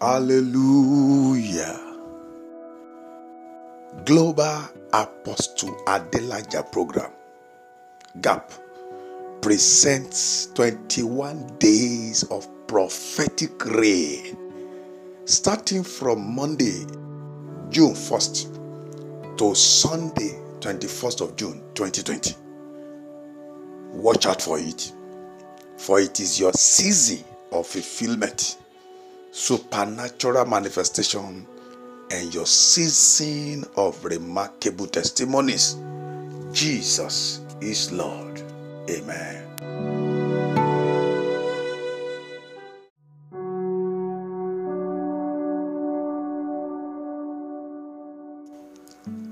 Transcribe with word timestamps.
Hallelujah. 0.00 1.80
Global 4.04 4.68
Apostle 4.92 5.74
Adelaja 5.86 6.70
Program 6.70 7.10
GAP 8.20 8.52
presents 9.42 10.46
21 10.54 11.56
days 11.58 12.22
of 12.30 12.46
prophetic 12.68 13.64
rain 13.64 14.36
starting 15.24 15.82
from 15.82 16.32
Monday, 16.32 16.84
June 17.70 17.92
1st 17.94 19.36
to 19.36 19.52
Sunday, 19.56 20.38
21st 20.60 21.20
of 21.22 21.34
June 21.34 21.60
2020. 21.74 22.36
Watch 23.94 24.26
out 24.26 24.42
for 24.42 24.60
it, 24.60 24.92
for 25.76 25.98
it 25.98 26.20
is 26.20 26.38
your 26.38 26.52
season 26.52 27.24
of 27.50 27.66
fulfillment, 27.66 28.58
supernatural 29.38 30.44
manifestation, 30.46 31.46
and 32.10 32.34
your 32.34 32.44
season 32.46 33.64
of 33.76 34.04
remarkable 34.04 34.88
testimonies. 34.88 35.76
Jesus 36.52 37.40
is 37.60 37.92
Lord. 37.92 38.42
Amen. 38.90 39.44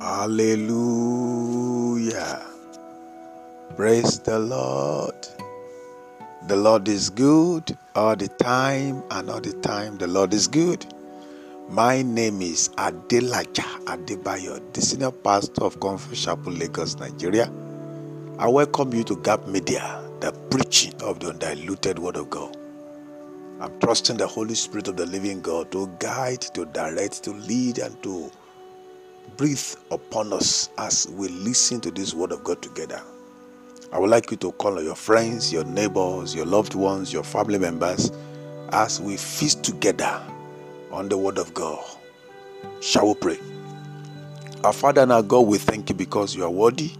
Hallelujah. 0.01 1.27
Praise 3.77 4.21
the 4.21 4.39
Lord. 4.39 5.36
The 6.47 6.55
Lord 6.55 6.87
is 6.87 7.11
good 7.11 7.77
all 7.97 8.15
the 8.15 8.29
time, 8.29 9.03
and 9.11 9.29
all 9.29 9.41
the 9.41 9.53
time 9.63 9.99
the 9.99 10.07
Lord 10.07 10.33
is 10.33 10.47
good. 10.47 10.87
My 11.69 12.03
name 12.03 12.41
is 12.41 12.69
Adelaja 12.77 13.65
Adebayo, 13.87 14.63
the 14.73 14.81
senior 14.81 15.11
pastor 15.11 15.65
of 15.65 15.81
Comfort 15.81 16.15
Chapel, 16.15 16.53
Lagos, 16.53 16.99
Nigeria. 16.99 17.51
I 18.39 18.47
welcome 18.47 18.93
you 18.95 19.03
to 19.03 19.17
Gap 19.17 19.49
Media, 19.49 20.01
the 20.21 20.31
preaching 20.49 20.95
of 21.03 21.19
the 21.19 21.31
undiluted 21.31 21.99
Word 21.99 22.17
of 22.17 22.31
God. 22.31 22.57
I'm 23.59 23.77
trusting 23.81 24.17
the 24.17 24.29
Holy 24.29 24.55
Spirit 24.55 24.87
of 24.87 24.97
the 24.97 25.07
living 25.07 25.41
God 25.41 25.73
to 25.73 25.89
guide, 25.99 26.43
to 26.55 26.65
direct, 26.67 27.25
to 27.25 27.33
lead, 27.33 27.79
and 27.79 28.01
to 28.05 28.31
breathe 29.37 29.75
upon 29.91 30.33
us 30.33 30.71
as 30.79 31.09
we 31.09 31.27
listen 31.27 31.81
to 31.81 31.91
this 31.91 32.15
Word 32.15 32.31
of 32.31 32.45
God 32.45 32.63
together. 32.63 33.03
I 33.93 33.99
would 33.99 34.11
like 34.11 34.31
you 34.31 34.37
to 34.39 34.53
call 34.53 34.83
your 34.83 34.97
friends, 34.97 35.53
your 35.53 35.65
neighbors, 35.65 36.35
your 36.35 36.47
loved 36.47 36.75
ones, 36.75 37.13
your 37.13 37.23
family 37.23 37.59
members 37.59 38.11
as 38.73 39.01
we 39.01 39.17
feast 39.17 39.63
together 39.63 40.21
on 40.91 41.09
the 41.09 41.17
Word 41.17 41.39
of 41.39 41.55
God. 41.55 41.85
Shall 42.81 43.09
we 43.09 43.15
pray? 43.15 43.39
Our 44.65 44.73
Father 44.73 45.03
and 45.03 45.13
our 45.13 45.23
God, 45.23 45.47
we 45.47 45.59
thank 45.59 45.89
you 45.89 45.95
because 45.95 46.35
you 46.35 46.45
are 46.45 46.51
worthy. 46.51 46.91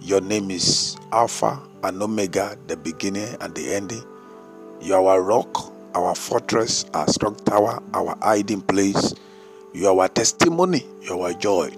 Your 0.00 0.20
name 0.20 0.50
is 0.50 0.96
Alpha 1.10 1.60
and 1.82 2.00
Omega, 2.00 2.56
the 2.68 2.76
beginning 2.76 3.36
and 3.40 3.54
the 3.54 3.74
ending. 3.74 4.04
You 4.80 4.94
are 4.94 5.04
our 5.04 5.22
rock, 5.22 5.72
our 5.94 6.14
fortress, 6.14 6.84
our 6.94 7.08
strong 7.08 7.34
tower, 7.36 7.82
our 7.94 8.16
hiding 8.22 8.60
place. 8.60 9.14
You 9.74 9.88
are 9.88 9.98
our 9.98 10.08
testimony, 10.08 10.86
you 11.02 11.20
are 11.20 11.28
our 11.28 11.34
joy. 11.34 11.70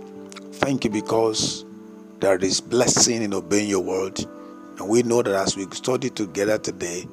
Thank 0.53 0.85
you 0.85 0.91
because 0.91 1.65
there 2.21 2.37
is 2.39 2.61
blessing 2.61 3.23
in 3.23 3.35
obeying 3.35 3.69
your 3.69 3.81
word. 3.81 4.19
And 4.79 4.89
we 4.89 5.03
know 5.03 5.23
that 5.23 5.35
as 5.35 5.57
we 5.57 5.67
study 5.71 6.11
together 6.11 6.59
today, 6.59 7.07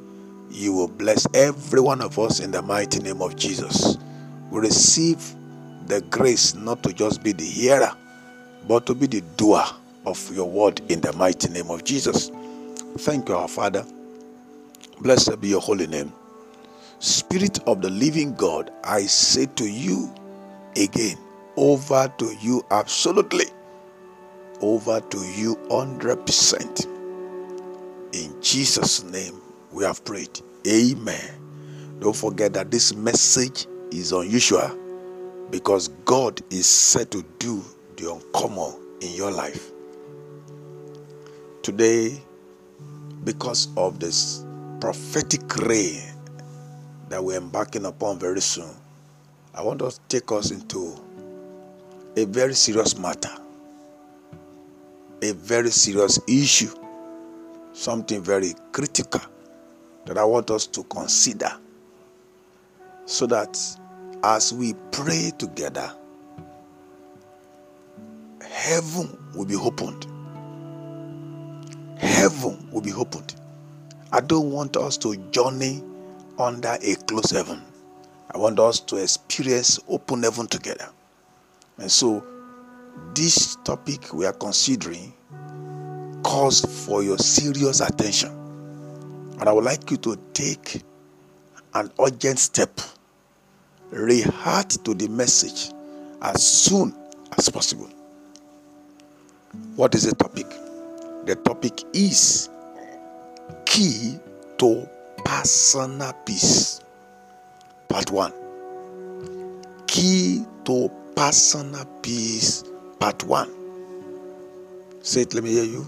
you 0.50 0.74
will 0.74 0.88
bless 0.88 1.28
every 1.34 1.82
one 1.82 2.02
of 2.02 2.18
us 2.18 2.40
in 2.40 2.52
the 2.52 2.62
mighty 2.62 3.00
name 3.00 3.22
of 3.22 3.36
Jesus. 3.36 3.98
We 4.52 4.62
receive 4.62 5.36
the 5.88 6.02
grace 6.02 6.56
not 6.56 6.82
to 6.84 6.94
just 6.94 7.24
be 7.24 7.32
the 7.34 7.46
hearer, 7.46 7.92
but 8.68 8.86
to 8.88 8.96
be 8.96 9.08
the 9.08 9.22
doer 9.38 9.66
of 10.06 10.36
your 10.36 10.50
word 10.50 10.82
in 10.90 11.02
the 11.02 11.14
mighty 11.14 11.50
name 11.50 11.70
of 11.70 11.84
Jesus. 11.84 12.32
Thank 13.00 13.30
you, 13.30 13.36
our 13.36 13.48
Father. 13.48 13.86
Blessed 15.02 15.40
be 15.42 15.50
your 15.50 15.62
holy 15.62 15.88
name. 15.88 16.14
Spirit 17.00 17.60
of 17.68 17.82
the 17.82 17.90
living 17.90 18.34
God, 18.36 18.72
I 18.84 19.02
say 19.02 19.48
to 19.58 19.70
you 19.70 20.14
again, 20.76 21.18
over 21.58 22.12
to 22.18 22.36
you 22.42 22.64
absolutely, 22.72 23.46
over 24.66 25.00
to 25.00 25.18
you 25.20 25.56
100%. 25.70 26.88
In 28.14 28.42
Jesus' 28.42 29.04
name 29.04 29.40
we 29.72 29.84
have 29.84 30.04
prayed. 30.04 30.40
Amen. 30.68 32.00
Don't 32.00 32.16
forget 32.16 32.54
that 32.54 32.72
this 32.72 32.96
message 32.96 33.68
is 33.92 34.12
unusual 34.12 34.76
because 35.52 35.90
God 36.06 36.42
is 36.50 36.66
set 36.66 37.12
to 37.12 37.24
do 37.38 37.64
the 37.98 38.12
uncommon 38.12 38.74
in 39.02 39.14
your 39.14 39.32
life. 39.32 39.72
Today, 41.62 42.20
because 43.24 43.68
of 43.78 44.00
this 44.00 44.44
prophetic 44.82 45.56
rain 45.58 46.02
that 47.10 47.24
we're 47.24 47.38
embarking 47.38 47.86
upon 47.86 48.18
very 48.20 48.42
soon, 48.42 48.74
I 49.54 49.62
want 49.62 49.80
to 49.80 49.92
take 50.10 50.32
us 50.32 50.52
into 50.52 51.00
a 52.18 52.26
very 52.26 52.54
serious 52.56 52.98
matter, 52.98 53.32
a 55.22 55.34
very 55.34 55.72
serious 55.72 56.20
issue, 56.28 56.74
something 57.74 58.22
very 58.22 58.54
critical 58.72 59.22
that 60.06 60.18
I 60.18 60.24
want 60.26 60.52
us 60.52 60.68
to 60.68 60.84
consider 60.84 61.52
so 63.06 63.26
that 63.28 63.60
as 64.24 64.54
we 64.54 64.74
pray 64.92 65.32
together, 65.38 65.92
heaven 68.42 69.18
will 69.36 69.46
be 69.46 69.56
opened. 69.56 70.08
Heaven 71.98 72.68
will 72.72 72.82
be 72.82 72.94
opened. 72.94 73.36
I 74.12 74.22
don't 74.22 74.52
want 74.52 74.78
us 74.78 74.98
to 74.98 75.16
journey 75.32 75.84
under 76.40 76.78
a 76.82 76.96
closed 76.96 77.32
heaven. 77.32 77.62
I 78.32 78.38
want 78.38 78.60
us 78.60 78.80
to 78.82 78.98
experience 78.98 79.80
open 79.88 80.24
heaven 80.24 80.48
together. 80.48 80.90
And 81.78 81.92
so, 81.92 82.26
this 83.14 83.58
topic 83.64 84.14
we 84.14 84.26
are 84.26 84.34
considering 84.34 85.14
calls 86.24 86.86
for 86.86 87.04
your 87.04 87.18
serious 87.18 87.82
attention. 87.82 88.30
And 89.40 89.44
I 89.50 89.52
would 89.52 89.64
like 89.64 89.92
you 89.92 89.98
to 89.98 90.18
take 90.34 90.82
an 91.74 91.92
urgent 92.00 92.40
step. 92.40 92.80
Reheart 93.92 94.70
to 94.84 94.94
the 94.94 95.08
message 95.08 95.72
as 96.22 96.46
soon 96.46 96.94
as 97.38 97.50
possible. 97.50 97.90
What 99.76 99.94
is 99.94 100.04
the 100.04 100.16
topic? 100.16 100.48
The 101.26 101.36
topic 101.44 101.84
is 101.94 102.50
key 103.66 104.18
to 104.58 104.90
personal 105.24 106.14
peace. 106.26 106.82
Part 107.88 108.12
1. 108.12 108.34
Key 109.88 110.46
to 110.66 110.92
personal 111.16 111.86
peace. 112.02 112.64
Part 113.00 113.24
1. 113.24 113.50
Say 115.02 115.22
it, 115.22 115.34
let 115.34 115.44
me 115.44 115.52
hear 115.52 115.64
you. 115.64 115.86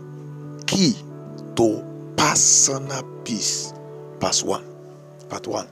Key 0.68 0.94
to 1.56 2.14
personal 2.18 3.04
peace. 3.24 3.74
Part 4.20 4.44
1. 4.44 4.64
Part 5.30 5.48
1. 5.48 5.68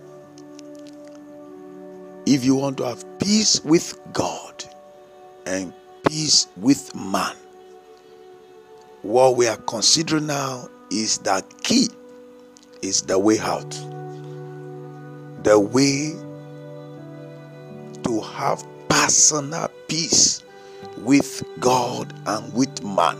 If 2.25 2.43
you 2.43 2.55
want 2.55 2.77
to 2.77 2.85
have 2.85 3.03
peace 3.19 3.63
with 3.63 3.99
God 4.13 4.65
and 5.45 5.71
peace 6.07 6.47
with 6.57 6.95
man, 6.95 7.35
what 9.03 9.35
we 9.35 9.47
are 9.47 9.57
considering 9.57 10.25
now 10.25 10.67
is 10.91 11.19
that 11.19 11.45
key 11.61 11.89
is 12.81 13.03
the 13.03 13.19
way 13.19 13.39
out. 13.39 13.69
The 15.43 15.59
way 15.59 16.15
to 18.03 18.21
have 18.21 18.63
personal 18.89 19.69
peace 19.87 20.41
with 20.97 21.43
God 21.59 22.13
and 22.25 22.53
with 22.53 22.83
man, 22.83 23.17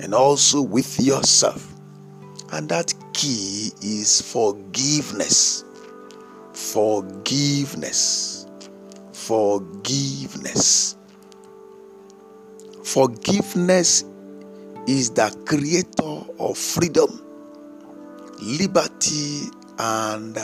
and 0.00 0.14
also 0.14 0.62
with 0.62 1.00
yourself. 1.00 1.68
And 2.52 2.68
that 2.68 2.92
key 3.12 3.70
is 3.82 4.20
forgiveness. 4.20 5.64
Forgiveness. 6.52 8.46
Forgiveness. 9.12 10.96
Forgiveness 12.84 14.04
is 14.86 15.10
the 15.10 15.34
creator 15.46 16.24
of 16.38 16.58
freedom, 16.58 17.24
liberty, 18.42 19.44
and 19.78 20.36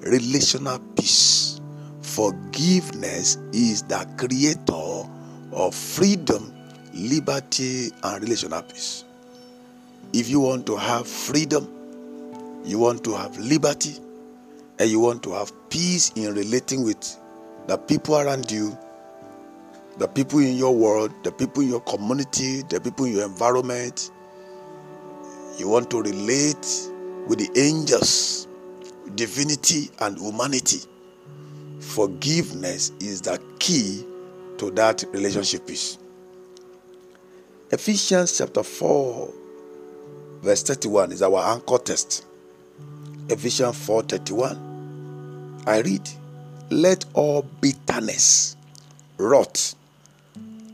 relational 0.00 0.78
peace. 0.96 1.60
Forgiveness 2.00 3.38
is 3.52 3.82
the 3.82 4.06
creator 4.16 5.08
of 5.54 5.74
freedom, 5.74 6.52
liberty, 6.92 7.90
and 8.02 8.22
relational 8.22 8.62
peace. 8.62 9.04
If 10.12 10.28
you 10.28 10.40
want 10.40 10.66
to 10.66 10.76
have 10.76 11.06
freedom, 11.06 11.68
you 12.64 12.78
want 12.78 13.04
to 13.04 13.14
have 13.14 13.36
liberty, 13.38 13.96
and 14.78 14.90
you 14.90 15.00
want 15.00 15.22
to 15.22 15.32
have 15.32 15.52
peace 15.70 16.10
in 16.16 16.34
relating 16.34 16.84
with 16.84 17.16
the 17.66 17.76
people 17.76 18.16
around 18.18 18.50
you, 18.50 18.76
the 19.98 20.08
people 20.08 20.40
in 20.40 20.56
your 20.56 20.74
world, 20.74 21.12
the 21.22 21.30
people 21.30 21.62
in 21.62 21.68
your 21.68 21.80
community, 21.82 22.62
the 22.68 22.80
people 22.80 23.04
in 23.04 23.14
your 23.14 23.24
environment. 23.24 24.10
You 25.56 25.68
want 25.68 25.90
to 25.92 26.02
relate 26.02 26.90
with 27.28 27.38
the 27.38 27.48
angels, 27.56 28.48
divinity, 29.14 29.90
and 30.00 30.18
humanity. 30.18 30.80
Forgiveness 31.78 32.90
is 32.98 33.20
the 33.20 33.40
key 33.60 34.04
to 34.58 34.70
that 34.72 35.04
relationship 35.12 35.66
peace. 35.66 35.98
Ephesians 37.70 38.38
chapter 38.38 38.62
4, 38.62 39.32
verse 40.42 40.62
31 40.62 41.12
is 41.12 41.22
our 41.22 41.54
anchor 41.54 41.78
text. 41.78 42.24
Ephesians 43.28 43.76
4 43.86 44.02
31. 44.02 45.62
I 45.66 45.80
read, 45.80 46.08
Let 46.70 47.04
all 47.14 47.42
bitterness, 47.60 48.56
wrath, 49.16 49.74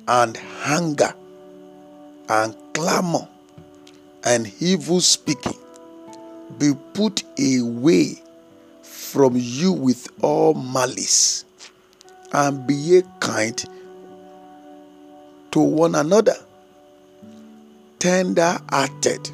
and 0.09 0.37
hunger, 0.37 1.15
and 2.29 2.57
clamor, 2.75 3.29
and 4.25 4.53
evil 4.61 5.01
speaking 5.01 5.57
be 6.59 6.75
put 6.95 7.23
away 7.39 8.21
from 8.83 9.33
you 9.37 9.73
with 9.73 10.09
all 10.23 10.55
malice, 10.55 11.45
and 12.33 12.67
be 12.67 13.03
kind 13.21 13.65
to 15.51 15.61
one 15.61 15.95
another, 15.95 16.37
tender 17.99 18.59
hearted, 18.71 19.31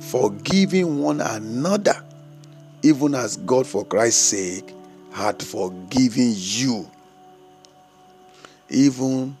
forgiving 0.00 1.00
one 1.00 1.20
another, 1.20 2.02
even 2.82 3.14
as 3.14 3.36
God, 3.38 3.66
for 3.66 3.84
Christ's 3.84 4.22
sake, 4.22 4.74
had 5.12 5.42
forgiven 5.42 6.34
you. 6.36 6.90
Even 8.68 9.36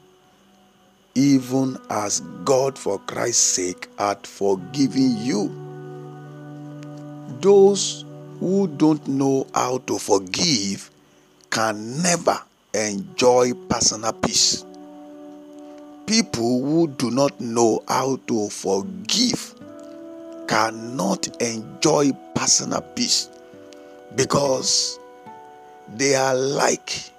even 1.14 1.76
as 1.90 2.20
God, 2.44 2.78
for 2.78 2.98
Christ's 3.00 3.42
sake, 3.42 3.88
had 3.98 4.26
forgiven 4.26 5.16
you. 5.22 5.54
Those 7.40 8.04
who 8.40 8.66
don't 8.66 9.06
know 9.06 9.46
how 9.54 9.78
to 9.78 9.98
forgive 9.98 10.90
can 11.52 12.00
never 12.02 12.40
enjoy 12.72 13.52
personal 13.68 14.14
peace. 14.14 14.64
People 16.06 16.62
who 16.64 16.88
do 16.88 17.10
not 17.10 17.38
know 17.40 17.84
how 17.86 18.16
to 18.26 18.48
forgive 18.48 19.54
cannot 20.48 21.28
enjoy 21.42 22.10
personal 22.34 22.80
peace 22.80 23.28
because 24.16 24.98
they 25.94 26.14
are 26.14 26.34
like 26.34 27.10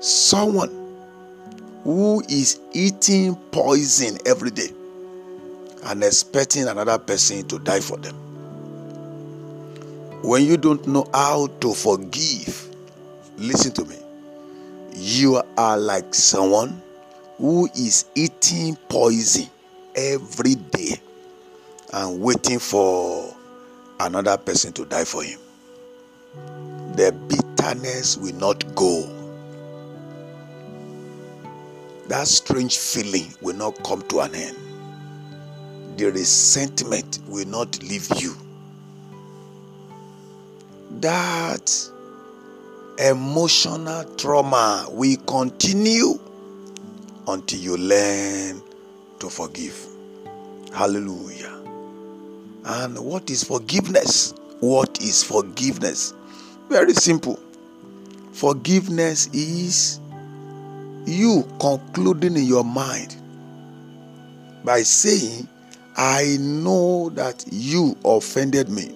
someone 0.00 0.70
who 1.84 2.20
is 2.28 2.58
eating 2.72 3.36
poison 3.52 4.18
every 4.26 4.50
day 4.50 4.70
and 5.84 6.02
expecting 6.02 6.66
another 6.66 6.98
person 6.98 7.46
to 7.46 7.60
die 7.60 7.80
for 7.80 7.96
them. 7.98 8.16
When 10.24 10.44
you 10.44 10.56
don't 10.56 10.84
know 10.88 11.08
how 11.14 11.46
to 11.60 11.72
forgive, 11.74 12.71
listen 13.42 13.72
to 13.72 13.84
me. 13.84 13.96
You 14.94 15.42
are 15.56 15.76
like 15.76 16.14
someone 16.14 16.80
who 17.38 17.68
is 17.76 18.06
eating 18.14 18.76
poison 18.88 19.48
every 19.94 20.54
day 20.54 21.00
and 21.92 22.20
waiting 22.20 22.58
for 22.58 23.34
another 24.00 24.36
person 24.36 24.72
to 24.74 24.84
die 24.84 25.04
for 25.04 25.22
him. 25.22 25.38
The 26.96 27.12
bitterness 27.28 28.16
will 28.16 28.34
not 28.34 28.74
go 28.74 29.22
that 32.12 32.28
strange 32.28 32.76
feeling 32.76 33.32
will 33.40 33.56
not 33.56 33.82
come 33.84 34.02
to 34.02 34.20
an 34.20 34.34
end. 34.34 34.56
The 35.96 36.10
resentment 36.12 37.20
will 37.26 37.46
not 37.46 37.82
leave 37.82 38.06
you. 38.20 38.36
That 41.00 41.90
emotional 43.02 44.04
trauma 44.16 44.86
will 44.90 45.16
continue 45.26 46.18
until 47.26 47.58
you 47.58 47.76
learn 47.76 48.62
to 49.18 49.28
forgive. 49.28 49.86
Hallelujah. 50.74 51.52
And 52.64 52.98
what 52.98 53.30
is 53.30 53.42
forgiveness? 53.44 54.34
What 54.60 55.00
is 55.02 55.22
forgiveness? 55.24 56.14
Very 56.68 56.94
simple. 56.94 57.38
Forgiveness 58.32 59.28
is 59.32 60.00
you 61.04 61.48
concluding 61.60 62.36
in 62.36 62.44
your 62.44 62.64
mind 62.64 63.16
by 64.64 64.82
saying, 64.82 65.48
I 65.96 66.36
know 66.40 67.10
that 67.10 67.44
you 67.50 67.96
offended 68.04 68.68
me. 68.68 68.94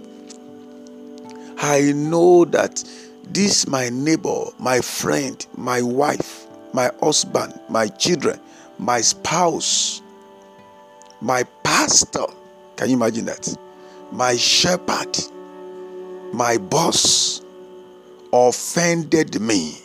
I 1.59 1.93
know 1.93 2.44
that 2.47 2.85
this 3.32 3.67
my 3.67 3.88
neighbor, 3.88 4.44
my 4.58 4.81
friend, 4.81 5.44
my 5.56 5.82
wife, 5.82 6.46
my 6.73 6.90
husband, 7.00 7.58
my 7.69 7.88
children, 7.88 8.40
my 8.78 9.00
spouse, 9.00 10.02
my 11.20 11.43
pastor. 11.62 12.26
Can 12.76 12.90
you 12.90 12.96
imagine 12.96 13.25
that? 13.26 13.56
My 14.12 14.37
shepherd, 14.37 15.17
my 16.32 16.58
boss 16.58 17.43
offended 18.32 19.40
me 19.40 19.81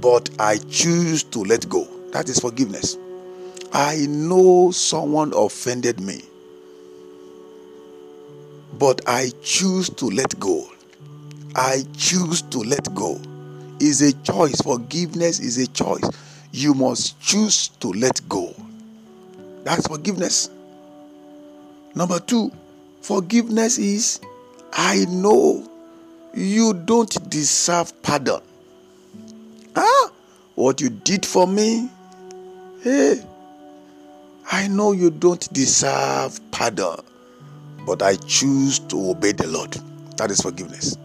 but 0.00 0.30
I 0.38 0.58
choose 0.58 1.22
to 1.24 1.42
let 1.44 1.68
go. 1.68 1.86
That 2.12 2.28
is 2.28 2.38
forgiveness. 2.38 2.96
I 3.72 4.06
know 4.08 4.70
someone 4.70 5.32
offended 5.34 6.00
me, 6.00 6.22
but 8.78 9.00
I 9.06 9.32
choose 9.42 9.90
to 9.90 10.06
let 10.06 10.38
go. 10.38 10.68
I 11.58 11.84
choose 11.96 12.42
to 12.42 12.58
let 12.58 12.94
go. 12.94 13.18
Is 13.80 14.02
a 14.02 14.12
choice. 14.22 14.60
Forgiveness 14.60 15.40
is 15.40 15.56
a 15.56 15.66
choice. 15.66 16.04
You 16.52 16.74
must 16.74 17.18
choose 17.18 17.68
to 17.80 17.88
let 17.92 18.20
go. 18.28 18.54
That's 19.64 19.86
forgiveness. 19.86 20.50
Number 21.94 22.20
two, 22.20 22.52
forgiveness 23.00 23.78
is 23.78 24.20
I 24.74 25.06
know 25.08 25.66
you 26.34 26.74
don't 26.74 27.30
deserve 27.30 28.02
pardon. 28.02 28.40
Ah, 29.74 30.10
what 30.56 30.82
you 30.82 30.90
did 30.90 31.24
for 31.24 31.46
me? 31.46 31.88
Hey, 32.82 33.22
I 34.52 34.68
know 34.68 34.92
you 34.92 35.10
don't 35.10 35.50
deserve 35.54 36.38
pardon, 36.50 36.96
but 37.86 38.02
I 38.02 38.16
choose 38.16 38.78
to 38.78 39.10
obey 39.10 39.32
the 39.32 39.46
Lord. 39.46 39.72
That 40.18 40.30
is 40.30 40.42
forgiveness. 40.42 40.96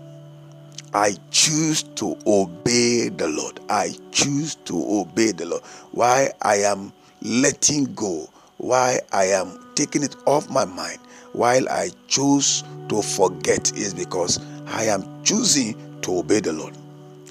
I 0.94 1.16
choose 1.30 1.84
to 1.84 2.18
obey 2.28 3.10
the 3.10 3.28
Lord. 3.30 3.60
I 3.70 3.96
choose 4.12 4.56
to 4.66 4.76
obey 4.76 5.32
the 5.32 5.46
Lord. 5.46 5.64
Why 5.92 6.32
I 6.42 6.58
am 6.58 6.92
letting 7.22 7.94
go, 7.94 8.30
why 8.58 9.00
I 9.14 9.26
am 9.26 9.58
taking 9.76 10.04
it 10.04 10.16
off 10.26 10.50
my 10.50 10.66
mind, 10.66 11.00
while 11.34 11.68
I 11.70 11.92
choose 12.08 12.64
to 12.90 13.02
forget 13.02 13.72
is 13.78 13.94
because 13.94 14.40
I 14.68 14.84
am 14.86 15.24
choosing 15.24 15.76
to 16.02 16.18
obey 16.20 16.42
the 16.42 16.52
Lord. 16.52 16.76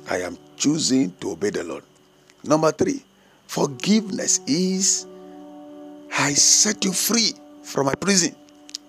I 0.09 0.23
am 0.23 0.38
choosing 0.57 1.12
to 1.21 1.33
obey 1.33 1.50
the 1.50 1.64
Lord. 1.64 1.85
Number 2.45 2.73
three, 2.73 3.05
forgiveness 3.47 4.40
is 4.47 5.07
I 6.19 6.33
set 6.33 6.85
you 6.85 6.93
free 6.93 7.33
from 7.62 7.87
my 7.87 7.95
prison 7.95 8.35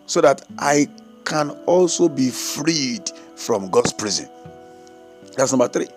so 0.05 0.21
that 0.21 0.43
I 0.57 0.87
can 1.25 1.51
also 1.65 2.07
be 2.07 2.29
freed 2.29 3.09
from 3.35 3.69
God's 3.69 3.93
prison. 3.93 4.29
That's 5.41 5.53
number 5.53 5.69
three. 5.69 5.87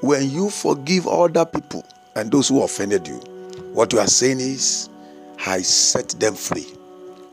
When 0.00 0.30
you 0.30 0.48
forgive 0.48 1.06
other 1.06 1.44
people 1.44 1.84
and 2.16 2.32
those 2.32 2.48
who 2.48 2.62
offended 2.62 3.06
you, 3.06 3.16
what 3.74 3.92
you 3.92 3.98
are 3.98 4.06
saying 4.06 4.40
is, 4.40 4.88
I 5.46 5.60
set 5.60 6.08
them 6.18 6.34
free 6.34 6.66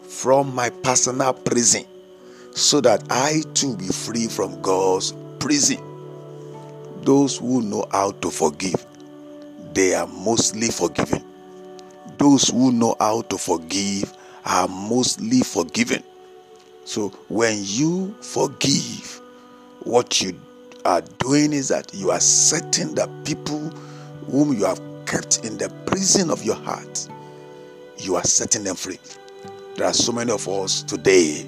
from 0.10 0.54
my 0.54 0.70
personal 0.70 1.32
prison 1.32 1.86
so 2.51 2.82
that 2.82 3.01
I 3.10 3.44
too 3.54 3.77
be 3.77 3.88
free 3.88 4.27
from 4.27 4.62
God's 4.62 5.13
prison 5.39 5.77
those 7.04 7.38
who 7.38 7.62
know 7.62 7.88
how 7.94 8.12
to 8.12 8.30
forgive, 8.30 8.86
they 9.72 9.94
are 9.94 10.08
mostly 10.08 10.68
forgiven. 10.68 11.24
Those 12.18 12.50
who 12.50 12.74
know 12.74 12.98
how 13.00 13.22
to 13.22 13.38
forgive 13.38 14.13
are 14.44 14.68
mostly 14.68 15.39
forgiven. 15.39 16.04
So 16.84 17.08
when 17.30 17.60
you 17.62 18.13
forgive, 18.20 19.22
what 19.84 20.20
you 20.20 20.38
are 20.88 21.01
doing 21.20 21.51
is 21.51 21.67
that 21.67 21.94
you 21.94 22.12
are 22.12 22.20
setting 22.20 22.96
the 22.96 23.08
people 23.25 23.60
whom 24.32 24.58
you 24.58 24.65
have 24.65 24.79
kept 25.06 25.44
in 25.46 25.58
the 25.58 25.70
prison 25.86 26.29
of 26.29 26.41
your 26.46 26.56
heart, 26.56 27.10
you 27.98 28.15
are 28.15 28.24
setting 28.24 28.63
them 28.63 28.77
free. 28.77 28.98
There 29.75 29.86
are 29.86 29.94
so 29.94 30.13
many 30.13 30.32
of 30.32 30.48
us 30.48 30.84
today 30.84 31.46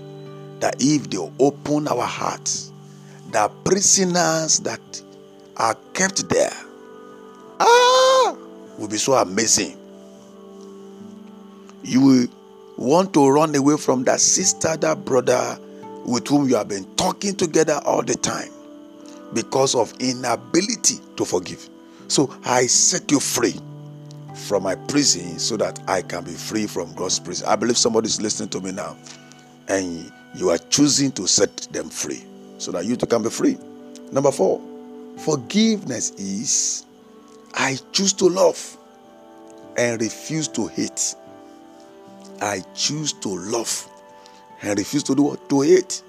that 0.60 0.76
if 0.80 1.10
they 1.10 1.18
open 1.40 1.88
our 1.88 2.04
hearts, 2.06 2.74
the 3.32 3.50
prisoners 3.64 4.60
that 4.60 4.82
are 5.56 5.76
kept 5.94 6.28
there 6.28 6.52
ah, 7.62 8.36
will 8.78 8.90
be 8.90 8.98
so 8.98 9.14
amazing. 9.14 9.78
You 11.84 12.02
will 12.02 12.28
want 12.76 13.14
to 13.14 13.30
run 13.30 13.56
away 13.56 13.78
from 13.78 14.04
that 14.04 14.20
sister, 14.20 14.76
that 14.76 15.06
brother 15.06 15.58
with 16.06 16.28
whom 16.28 16.50
you 16.50 16.58
have 16.58 16.68
been 16.68 16.84
talking 16.96 17.36
together 17.36 17.80
all 17.86 18.02
the 18.02 18.16
time 18.16 18.52
because 19.34 19.76
of 19.76 19.94
inability 20.00 21.00
to 21.16 21.26
forgive. 21.26 21.70
So 22.08 22.36
I 22.46 22.66
set 22.66 23.12
you 23.12 23.20
free 23.20 23.56
from 24.36 24.64
my 24.64 24.76
prison 24.76 25.38
so 25.38 25.58
that 25.58 25.80
I 25.88 26.02
can 26.02 26.24
be 26.24 26.32
free 26.32 26.66
from 26.66 26.94
God's 26.96 27.20
prison. 27.20 27.48
I 27.48 27.56
believe 27.56 27.78
somebody 27.78 28.08
is 28.08 28.22
listening 28.22 28.50
to 28.50 28.62
me 28.62 28.72
now 28.72 28.98
and 29.68 30.12
you 30.36 30.50
are 30.50 30.58
choosing 30.58 31.12
to 31.14 31.28
set 31.28 31.56
them 31.72 31.90
free 31.90 32.24
so 32.58 32.72
that 32.72 32.86
you 32.86 32.96
too 32.96 33.06
can 33.06 33.24
be 33.24 33.30
free. 33.30 33.58
Number 34.12 34.32
four, 34.32 34.62
forgiveness 35.18 36.12
is 36.12 36.86
I 37.54 37.78
choose 37.92 38.14
to 38.14 38.26
love 38.26 38.78
and 39.78 40.02
refuse 40.02 40.48
to 40.50 40.68
hate. 40.68 41.16
I 42.42 42.64
choose 42.74 43.14
to 43.14 43.30
love 43.30 43.88
and 44.62 44.78
refuse 44.78 45.04
to 45.04 45.16
do 45.16 45.24
what? 45.24 45.50
To 45.50 45.62
hate. 45.62 46.04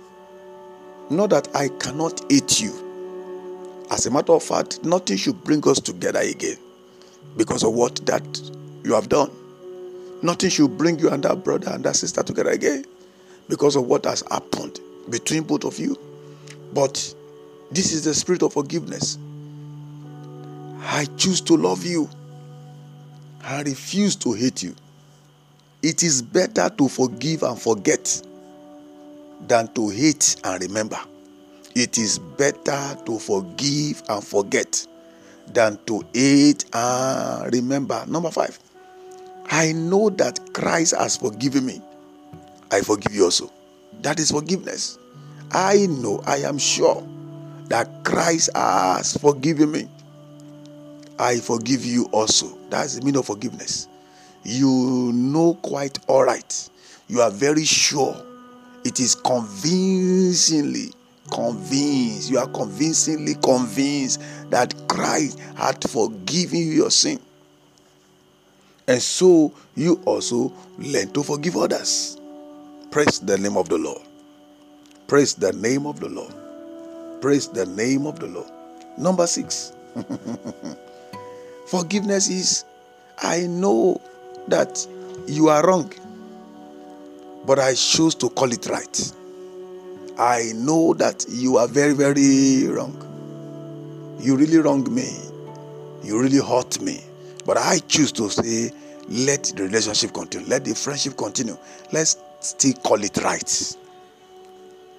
Not 1.10 1.30
that 1.30 1.48
I 1.54 1.68
cannot 1.68 2.20
hate 2.30 2.60
you. 2.60 2.89
As 3.90 4.06
a 4.06 4.10
matter 4.10 4.32
of 4.32 4.42
fact, 4.42 4.84
nothing 4.84 5.16
should 5.16 5.42
bring 5.42 5.66
us 5.68 5.80
together 5.80 6.20
again 6.20 6.56
because 7.36 7.64
of 7.64 7.74
what 7.74 7.96
that 8.06 8.50
you 8.84 8.94
have 8.94 9.08
done. 9.08 9.30
Nothing 10.22 10.50
should 10.50 10.76
bring 10.78 10.98
you 10.98 11.08
and 11.10 11.22
that 11.24 11.42
brother 11.42 11.70
and 11.70 11.84
that 11.84 11.96
sister 11.96 12.22
together 12.22 12.50
again 12.50 12.84
because 13.48 13.74
of 13.74 13.86
what 13.86 14.04
has 14.04 14.22
happened 14.30 14.80
between 15.08 15.42
both 15.42 15.64
of 15.64 15.78
you. 15.78 15.96
But 16.72 17.14
this 17.70 17.92
is 17.92 18.04
the 18.04 18.14
spirit 18.14 18.42
of 18.42 18.52
forgiveness. 18.52 19.18
I 20.82 21.06
choose 21.16 21.40
to 21.42 21.56
love 21.56 21.84
you. 21.84 22.08
I 23.42 23.62
refuse 23.62 24.14
to 24.16 24.32
hate 24.32 24.62
you. 24.62 24.74
It 25.82 26.02
is 26.02 26.20
better 26.20 26.68
to 26.68 26.88
forgive 26.88 27.42
and 27.42 27.60
forget 27.60 28.22
than 29.48 29.72
to 29.74 29.88
hate 29.88 30.36
and 30.44 30.62
remember. 30.62 30.98
It 31.74 31.98
is 31.98 32.18
better 32.18 32.96
to 33.06 33.18
forgive 33.18 34.02
and 34.08 34.24
forget 34.24 34.86
than 35.52 35.78
to 35.86 36.04
hate 36.12 36.64
and 36.72 37.52
remember. 37.52 38.04
Number 38.06 38.30
five, 38.30 38.58
I 39.46 39.72
know 39.72 40.10
that 40.10 40.52
Christ 40.52 40.94
has 40.96 41.16
forgiven 41.16 41.66
me. 41.66 41.80
I 42.70 42.80
forgive 42.82 43.14
you 43.14 43.24
also. 43.24 43.50
That 44.02 44.18
is 44.20 44.30
forgiveness. 44.30 44.98
I 45.52 45.86
know, 45.86 46.22
I 46.26 46.38
am 46.38 46.58
sure 46.58 47.06
that 47.68 48.04
Christ 48.04 48.50
has 48.54 49.16
forgiven 49.16 49.72
me. 49.72 49.88
I 51.18 51.38
forgive 51.38 51.84
you 51.84 52.08
also. 52.12 52.56
That's 52.70 52.96
the 52.96 53.04
meaning 53.04 53.18
of 53.18 53.26
forgiveness. 53.26 53.88
You 54.44 55.10
know 55.12 55.54
quite 55.62 55.98
all 56.08 56.24
right. 56.24 56.70
You 57.08 57.20
are 57.20 57.30
very 57.30 57.64
sure. 57.64 58.16
It 58.84 59.00
is 59.00 59.14
convincingly 59.14 60.92
convinced. 61.30 62.30
You 62.30 62.38
are 62.38 62.48
convincingly 62.48 63.34
convinced 63.36 64.20
that 64.50 64.74
Christ 64.88 65.38
had 65.56 65.82
forgiven 65.88 66.58
you 66.58 66.72
your 66.72 66.90
sin. 66.90 67.20
And 68.86 69.00
so 69.00 69.52
you 69.76 70.00
also 70.04 70.52
learn 70.78 71.12
to 71.12 71.22
forgive 71.22 71.56
others. 71.56 72.18
Praise 72.90 73.20
the 73.20 73.38
name 73.38 73.56
of 73.56 73.68
the 73.68 73.78
Lord. 73.78 74.02
Praise 75.06 75.34
the 75.34 75.52
name 75.52 75.86
of 75.86 76.00
the 76.00 76.08
Lord. 76.08 76.34
Praise 77.20 77.48
the 77.48 77.66
name 77.66 78.06
of 78.06 78.18
the 78.18 78.26
Lord. 78.26 78.50
Number 78.98 79.26
six. 79.26 79.72
Forgiveness 81.66 82.28
is 82.28 82.64
I 83.22 83.46
know 83.46 84.00
that 84.48 84.86
you 85.26 85.48
are 85.48 85.64
wrong, 85.66 85.92
but 87.46 87.58
I 87.58 87.74
choose 87.74 88.14
to 88.16 88.30
call 88.30 88.50
it 88.52 88.66
right. 88.66 89.12
I 90.20 90.52
know 90.54 90.92
that 90.92 91.24
you 91.30 91.56
are 91.56 91.66
very, 91.66 91.94
very 91.94 92.66
wrong. 92.68 92.94
You 94.20 94.36
really 94.36 94.58
wronged 94.58 94.92
me. 94.92 95.18
You 96.02 96.20
really 96.20 96.46
hurt 96.46 96.78
me. 96.82 97.02
But 97.46 97.56
I 97.56 97.78
choose 97.88 98.12
to 98.12 98.28
say, 98.28 98.70
let 99.08 99.44
the 99.56 99.62
relationship 99.62 100.12
continue. 100.12 100.46
Let 100.46 100.66
the 100.66 100.74
friendship 100.74 101.16
continue. 101.16 101.56
Let's 101.90 102.18
still 102.40 102.74
call 102.74 103.02
it 103.02 103.16
right. 103.24 103.76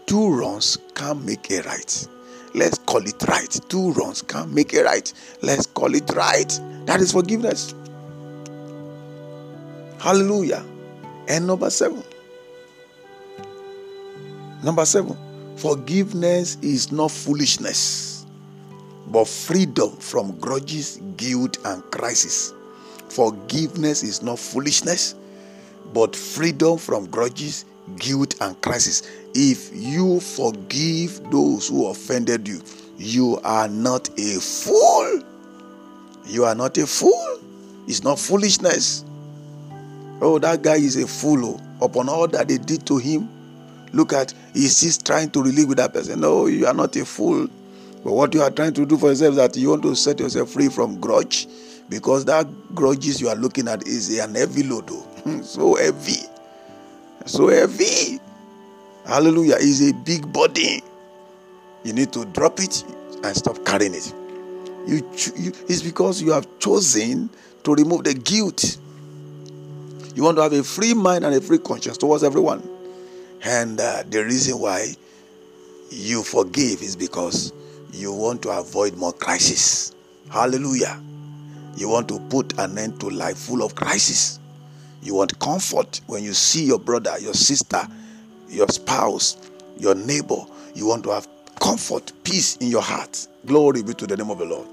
Two 0.07 0.33
wrongs 0.33 0.79
can't 0.95 1.23
make 1.23 1.51
a 1.51 1.61
right. 1.61 2.07
Let's 2.55 2.79
call 2.79 3.07
it 3.07 3.21
right. 3.27 3.59
Two 3.69 3.93
wrongs 3.93 4.23
can't 4.23 4.51
make 4.51 4.73
a 4.73 4.83
right. 4.83 5.13
Let's 5.43 5.67
call 5.67 5.93
it 5.93 6.09
right. 6.15 6.49
That 6.87 6.99
is 6.99 7.11
forgiveness. 7.11 7.75
Hallelujah. 9.99 10.65
And 11.27 11.45
number 11.45 11.69
seven. 11.69 12.03
Number 14.63 14.85
seven. 14.85 15.17
Forgiveness 15.57 16.57
is 16.61 16.91
not 16.91 17.11
foolishness, 17.11 18.25
but 19.07 19.27
freedom 19.27 19.91
from 19.97 20.37
grudges, 20.39 20.99
guilt, 21.17 21.57
and 21.65 21.83
crisis. 21.91 22.53
Forgiveness 23.09 24.01
is 24.03 24.21
not 24.21 24.39
foolishness, 24.39 25.15
but 25.93 26.15
freedom 26.15 26.77
from 26.77 27.05
grudges, 27.07 27.65
guilt, 27.97 28.35
and 28.41 28.59
crisis. 28.61 29.03
If 29.35 29.69
you 29.73 30.19
forgive 30.19 31.29
those 31.29 31.67
who 31.67 31.87
offended 31.87 32.47
you, 32.47 32.61
you 32.97 33.39
are 33.43 33.67
not 33.67 34.09
a 34.17 34.39
fool. 34.39 35.21
You 36.25 36.45
are 36.45 36.55
not 36.55 36.77
a 36.77 36.87
fool. 36.87 37.39
It's 37.87 38.03
not 38.03 38.19
foolishness. 38.19 39.03
Oh, 40.21 40.39
that 40.39 40.61
guy 40.61 40.75
is 40.75 40.97
a 40.97 41.07
fool. 41.07 41.59
Oh. 41.59 41.85
Upon 41.85 42.09
all 42.09 42.27
that 42.27 42.47
they 42.47 42.57
did 42.57 42.85
to 42.87 42.97
him, 42.97 43.27
look 43.93 44.13
at, 44.13 44.33
he's 44.53 44.81
just 44.81 45.05
trying 45.05 45.29
to 45.31 45.43
relate 45.43 45.67
with 45.67 45.77
that 45.77 45.93
person. 45.93 46.19
No, 46.21 46.47
you 46.47 46.65
are 46.67 46.73
not 46.73 46.95
a 46.95 47.05
fool. 47.05 47.47
But 48.03 48.13
what 48.13 48.33
you 48.33 48.41
are 48.41 48.49
trying 48.49 48.73
to 48.73 48.85
do 48.85 48.97
for 48.97 49.09
yourself 49.09 49.31
is 49.31 49.37
that 49.37 49.55
you 49.57 49.69
want 49.69 49.83
to 49.83 49.95
set 49.95 50.19
yourself 50.19 50.49
free 50.49 50.69
from 50.69 50.99
grudge 50.99 51.47
because 51.89 52.25
that 52.25 52.47
grudges 52.73 53.21
you 53.21 53.29
are 53.29 53.35
looking 53.35 53.67
at 53.67 53.85
is 53.85 54.17
an 54.17 54.35
heavy 54.35 54.63
load. 54.63 54.85
Oh. 54.89 55.01
Hmm, 55.23 55.41
so 55.41 55.75
heavy. 55.75 56.25
So 57.25 57.49
heavy. 57.49 58.19
Hallelujah. 59.05 59.55
Is 59.55 59.87
a 59.89 59.93
big 59.93 60.31
body. 60.31 60.81
You 61.83 61.93
need 61.93 62.11
to 62.13 62.25
drop 62.25 62.59
it 62.59 62.83
and 63.23 63.35
stop 63.35 63.63
carrying 63.65 63.93
it. 63.93 64.13
You, 64.87 64.97
you, 65.37 65.51
it's 65.69 65.81
because 65.83 66.21
you 66.21 66.31
have 66.31 66.47
chosen 66.59 67.29
to 67.63 67.75
remove 67.75 68.03
the 68.03 68.13
guilt. 68.15 68.77
You 70.15 70.23
want 70.23 70.37
to 70.37 70.43
have 70.43 70.53
a 70.53 70.63
free 70.63 70.93
mind 70.93 71.23
and 71.23 71.35
a 71.35 71.41
free 71.41 71.59
conscience 71.59 71.97
towards 71.97 72.23
everyone. 72.23 72.67
And 73.43 73.79
uh, 73.79 74.03
the 74.09 74.23
reason 74.23 74.59
why 74.59 74.95
you 75.89 76.23
forgive 76.23 76.81
is 76.81 76.95
because 76.95 77.53
you 77.91 78.13
want 78.13 78.41
to 78.43 78.49
avoid 78.49 78.95
more 78.95 79.13
crisis. 79.13 79.93
Hallelujah. 80.29 81.01
You 81.75 81.89
want 81.89 82.07
to 82.09 82.19
put 82.29 82.57
an 82.59 82.77
end 82.77 82.99
to 82.99 83.09
life 83.09 83.37
full 83.37 83.63
of 83.63 83.75
crisis. 83.75 84.39
You 85.01 85.15
want 85.15 85.37
comfort 85.39 86.01
when 86.07 86.23
you 86.23 86.33
see 86.33 86.63
your 86.65 86.79
brother, 86.79 87.17
your 87.19 87.33
sister, 87.33 87.81
your 88.47 88.67
spouse, 88.67 89.37
your 89.77 89.95
neighbor. 89.95 90.45
You 90.75 90.85
want 90.87 91.03
to 91.05 91.11
have 91.11 91.27
comfort, 91.59 92.11
peace 92.23 92.57
in 92.57 92.67
your 92.67 92.81
heart. 92.81 93.27
Glory 93.45 93.81
be 93.81 93.93
to 93.95 94.05
the 94.05 94.15
name 94.15 94.29
of 94.29 94.37
the 94.37 94.45
Lord. 94.45 94.67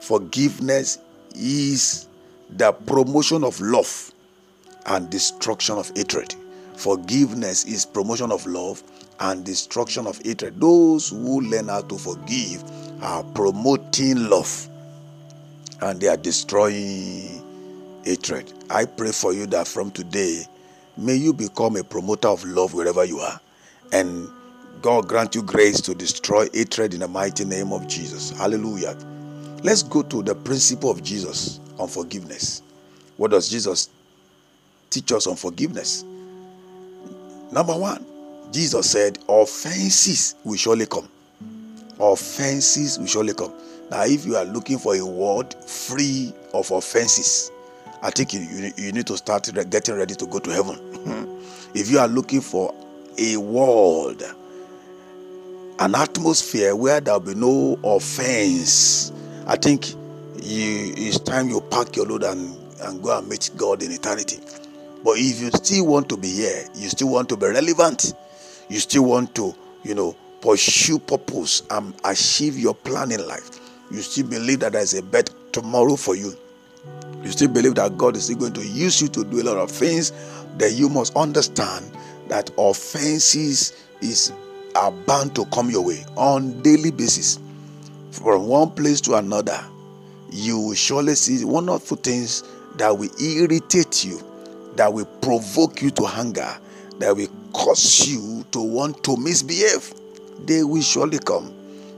Forgiveness 0.00 0.98
is 1.34 2.06
the 2.50 2.72
promotion 2.72 3.44
of 3.44 3.60
love 3.60 4.12
and 4.86 5.10
destruction 5.10 5.76
of 5.76 5.90
hatred. 5.96 6.34
Forgiveness 6.82 7.64
is 7.64 7.86
promotion 7.86 8.32
of 8.32 8.44
love 8.44 8.82
and 9.20 9.44
destruction 9.44 10.04
of 10.04 10.20
hatred. 10.24 10.60
Those 10.60 11.10
who 11.10 11.40
learn 11.42 11.68
how 11.68 11.82
to 11.82 11.96
forgive 11.96 12.64
are 13.00 13.22
promoting 13.22 14.28
love 14.28 14.68
and 15.80 16.00
they 16.00 16.08
are 16.08 16.16
destroying 16.16 17.40
hatred. 18.04 18.52
I 18.68 18.86
pray 18.86 19.12
for 19.12 19.32
you 19.32 19.46
that 19.46 19.68
from 19.68 19.92
today, 19.92 20.44
may 20.96 21.14
you 21.14 21.32
become 21.32 21.76
a 21.76 21.84
promoter 21.84 22.26
of 22.26 22.42
love 22.44 22.74
wherever 22.74 23.04
you 23.04 23.20
are. 23.20 23.40
And 23.92 24.28
God 24.80 25.06
grant 25.06 25.36
you 25.36 25.44
grace 25.44 25.80
to 25.82 25.94
destroy 25.94 26.48
hatred 26.52 26.94
in 26.94 27.00
the 27.00 27.08
mighty 27.08 27.44
name 27.44 27.72
of 27.72 27.86
Jesus. 27.86 28.30
Hallelujah. 28.30 28.96
Let's 29.62 29.84
go 29.84 30.02
to 30.02 30.20
the 30.20 30.34
principle 30.34 30.90
of 30.90 31.00
Jesus 31.04 31.60
on 31.78 31.86
forgiveness. 31.86 32.60
What 33.18 33.30
does 33.30 33.48
Jesus 33.48 33.88
teach 34.90 35.12
us 35.12 35.28
on 35.28 35.36
forgiveness? 35.36 36.04
Number 37.52 37.76
one, 37.76 38.04
Jesus 38.50 38.90
said, 38.90 39.18
Offenses 39.28 40.36
will 40.42 40.56
surely 40.56 40.86
come. 40.86 41.08
Offenses 42.00 42.98
will 42.98 43.06
surely 43.06 43.34
come. 43.34 43.52
Now, 43.90 44.04
if 44.04 44.24
you 44.24 44.36
are 44.36 44.44
looking 44.46 44.78
for 44.78 44.96
a 44.96 45.04
word 45.04 45.52
free 45.64 46.32
of 46.54 46.70
offenses, 46.70 47.50
I 48.02 48.10
think 48.10 48.32
you, 48.32 48.40
you, 48.40 48.72
you 48.76 48.92
need 48.92 49.06
to 49.06 49.16
start 49.18 49.50
getting 49.70 49.96
ready 49.96 50.14
to 50.14 50.26
go 50.26 50.38
to 50.38 50.50
heaven. 50.50 51.38
if 51.74 51.90
you 51.90 51.98
are 51.98 52.08
looking 52.08 52.40
for 52.40 52.74
a 53.18 53.36
world, 53.36 54.22
an 55.78 55.94
atmosphere 55.94 56.74
where 56.74 57.00
there 57.00 57.14
will 57.14 57.20
be 57.20 57.34
no 57.34 57.78
offense, 57.84 59.12
I 59.46 59.56
think 59.56 59.90
you 60.42 60.94
it's 60.96 61.18
time 61.20 61.48
you 61.48 61.60
pack 61.60 61.96
your 61.96 62.06
load 62.06 62.22
and, 62.24 62.56
and 62.80 63.02
go 63.02 63.16
and 63.16 63.28
meet 63.28 63.50
God 63.56 63.82
in 63.82 63.92
eternity. 63.92 64.40
But 65.04 65.18
if 65.18 65.40
you 65.40 65.50
still 65.50 65.86
want 65.86 66.08
to 66.10 66.16
be 66.16 66.28
here, 66.28 66.64
you 66.74 66.88
still 66.88 67.08
want 67.08 67.28
to 67.30 67.36
be 67.36 67.46
relevant, 67.46 68.14
you 68.68 68.78
still 68.78 69.04
want 69.04 69.34
to, 69.34 69.54
you 69.82 69.94
know, 69.94 70.16
pursue 70.40 70.98
purpose 70.98 71.62
and 71.70 71.94
achieve 72.04 72.58
your 72.58 72.74
plan 72.74 73.12
in 73.12 73.26
life, 73.26 73.60
you 73.90 74.00
still 74.00 74.26
believe 74.26 74.60
that 74.60 74.72
there's 74.72 74.94
a 74.94 75.02
better 75.02 75.32
tomorrow 75.52 75.96
for 75.96 76.14
you, 76.14 76.34
you 77.22 77.30
still 77.30 77.48
believe 77.48 77.74
that 77.76 77.96
God 77.98 78.16
is 78.16 78.24
still 78.24 78.38
going 78.38 78.52
to 78.54 78.66
use 78.66 79.00
you 79.00 79.08
to 79.08 79.24
do 79.24 79.42
a 79.42 79.44
lot 79.44 79.56
of 79.56 79.70
things, 79.70 80.12
then 80.56 80.74
you 80.74 80.88
must 80.88 81.16
understand 81.16 81.90
that 82.28 82.50
offenses 82.58 83.72
is 84.00 84.32
are 84.74 84.90
bound 84.90 85.34
to 85.34 85.44
come 85.46 85.68
your 85.68 85.84
way 85.84 86.02
on 86.16 86.62
daily 86.62 86.90
basis. 86.90 87.38
From 88.10 88.46
one 88.46 88.70
place 88.70 89.00
to 89.02 89.16
another 89.16 89.62
you 90.32 90.58
will 90.58 90.74
surely 90.74 91.14
see 91.14 91.38
two 91.40 91.96
things 91.96 92.42
that 92.76 92.96
will 92.96 93.10
irritate 93.20 94.04
you 94.04 94.18
that 94.76 94.92
will 94.92 95.04
provoke 95.20 95.82
you 95.82 95.90
to 95.90 96.04
hunger 96.04 96.56
that 96.98 97.16
will 97.16 97.28
cause 97.52 98.06
you 98.08 98.44
to 98.50 98.60
want 98.60 99.02
to 99.04 99.16
misbehave 99.16 99.92
they 100.46 100.62
will 100.62 100.82
surely 100.82 101.18
come 101.18 101.54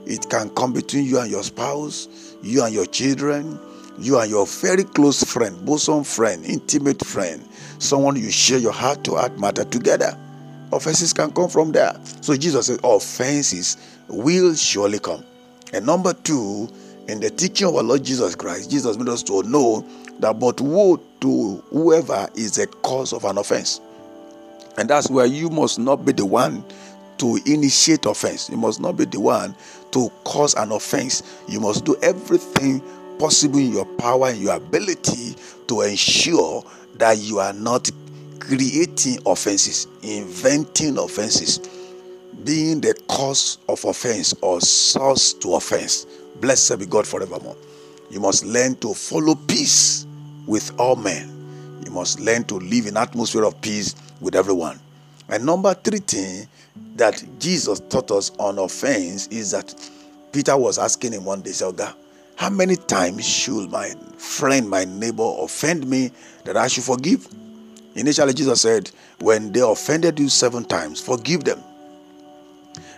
it 0.07 0.29
can 0.29 0.51
come 0.51 0.73
between 0.73 1.05
you 1.05 1.19
and 1.19 1.31
your 1.31 1.43
spouse 1.43 2.37
you 2.43 2.63
and 2.65 2.75
your 2.75 2.87
children 2.87 3.59
you 3.99 4.19
and 4.19 4.31
your 4.31 4.47
very 4.47 4.85
close 4.85 5.23
friend 5.23 5.65
bosom 5.65 6.03
friend 6.05 6.45
intimate 6.45 7.05
friend 7.05 7.47
someone 7.79 8.17
you 8.17 8.31
share 8.31 8.59
your 8.59 8.73
heart 8.73 9.03
to 9.05 9.15
heart 9.15 9.39
matter 9.39 9.65
together 9.65 10.19
offenses 10.75 11.13
can 11.13 11.31
come 11.31 11.49
from 11.49 11.73
there. 11.73 11.95
So 12.21 12.37
Jesus 12.37 12.67
said, 12.67 12.81
offenses 12.83 13.77
will 14.09 14.55
surely 14.55 14.99
come. 14.99 15.25
And 15.73 15.87
number 15.87 16.13
two, 16.13 16.69
in 17.09 17.21
the 17.21 17.31
teaching 17.31 17.69
of 17.69 17.77
our 17.77 17.83
Lord 17.83 18.05
Jesus 18.05 18.35
Christ, 18.35 18.71
Jesus 18.71 18.97
made 18.97 19.09
us 19.09 19.23
to 19.25 19.43
know 19.43 19.87
that 20.21 20.39
but 20.39 20.61
woe 20.61 20.97
to 21.21 21.57
whoever 21.71 22.29
is 22.35 22.57
the 22.57 22.67
cause 22.67 23.13
of 23.13 23.25
an 23.25 23.39
offense. 23.39 23.81
And 24.79 24.89
that's 24.89 25.11
where 25.11 25.27
you 25.27 25.51
must 25.51 25.79
not 25.79 26.05
be 26.05 26.13
the 26.13 26.27
one 26.27 26.65
to 27.19 27.39
initiate 27.47 28.07
offense. 28.07 28.49
You 28.51 28.57
must 28.57 28.81
not 28.81 28.97
be 28.97 29.05
the 29.05 29.21
one 29.21 29.55
to 29.93 30.11
cause 30.25 30.55
an 30.55 30.73
offense. 30.73 31.23
You 31.49 31.61
must 31.61 31.85
do 31.85 31.97
everything 32.03 32.83
possible 33.19 33.59
in 33.59 33.73
your 33.73 33.87
power 33.97 34.29
and 34.29 34.41
your 34.41 34.57
ability 34.57 35.37
to 35.69 35.83
ensure 35.83 36.65
that 36.97 37.19
you 37.19 37.39
are 37.39 37.53
not 37.53 37.91
creating 38.41 39.19
offenses, 39.27 39.87
inventing 40.03 40.99
offenses, 40.99 41.61
being 42.45 42.81
the 42.81 42.95
cause 43.09 43.59
of 43.69 43.85
offense 43.85 44.35
or 44.43 44.61
source 44.61 45.33
to 45.35 45.55
offense. 45.55 46.07
Blessed 46.41 46.79
be 46.79 46.87
God 46.87 47.07
forevermore. 47.07 47.57
You 48.11 48.21
must 48.21 48.45
learn 48.45 48.77
to 48.77 48.95
follow 48.95 49.35
peace 49.35 50.07
with 50.47 50.73
all 50.79 50.97
men. 50.97 51.31
You 51.85 51.91
must 51.91 52.21
learn 52.21 52.45
to 52.45 52.57
live 52.57 52.87
in 52.87 52.97
atmosphere 52.97 53.45
of 53.45 53.61
peace 53.61 53.95
with 54.21 54.35
everyone. 54.35 54.79
And 55.29 55.45
number 55.45 55.75
three 55.75 55.99
thing 55.99 56.49
that 56.97 57.23
Jesus 57.39 57.81
taught 57.89 58.11
us 58.11 58.31
on 58.39 58.59
offense 58.59 59.27
is 59.29 59.53
that 59.53 59.75
Peter 60.33 60.57
was 60.57 60.79
asking 60.79 61.13
him 61.13 61.25
one 61.25 61.43
day, 61.43 61.53
God, 61.59 61.95
how 62.37 62.51
many 62.51 62.77
times 62.77 63.27
should 63.27 63.71
my 63.71 63.95
friend, 64.17 64.69
my 64.69 64.85
neighbor 64.85 65.35
offend 65.39 65.89
me 65.89 66.11
that 66.45 66.57
I 66.57 66.67
should 66.67 66.85
forgive? 66.85 67.27
Initially, 67.95 68.35
Jesus 68.35 68.61
said, 68.61 68.91
When 69.21 69.53
they 69.53 69.61
offended 69.61 70.19
you 70.19 70.29
seven 70.29 70.65
times, 70.65 71.01
forgive 71.01 71.45
them. 71.45 71.63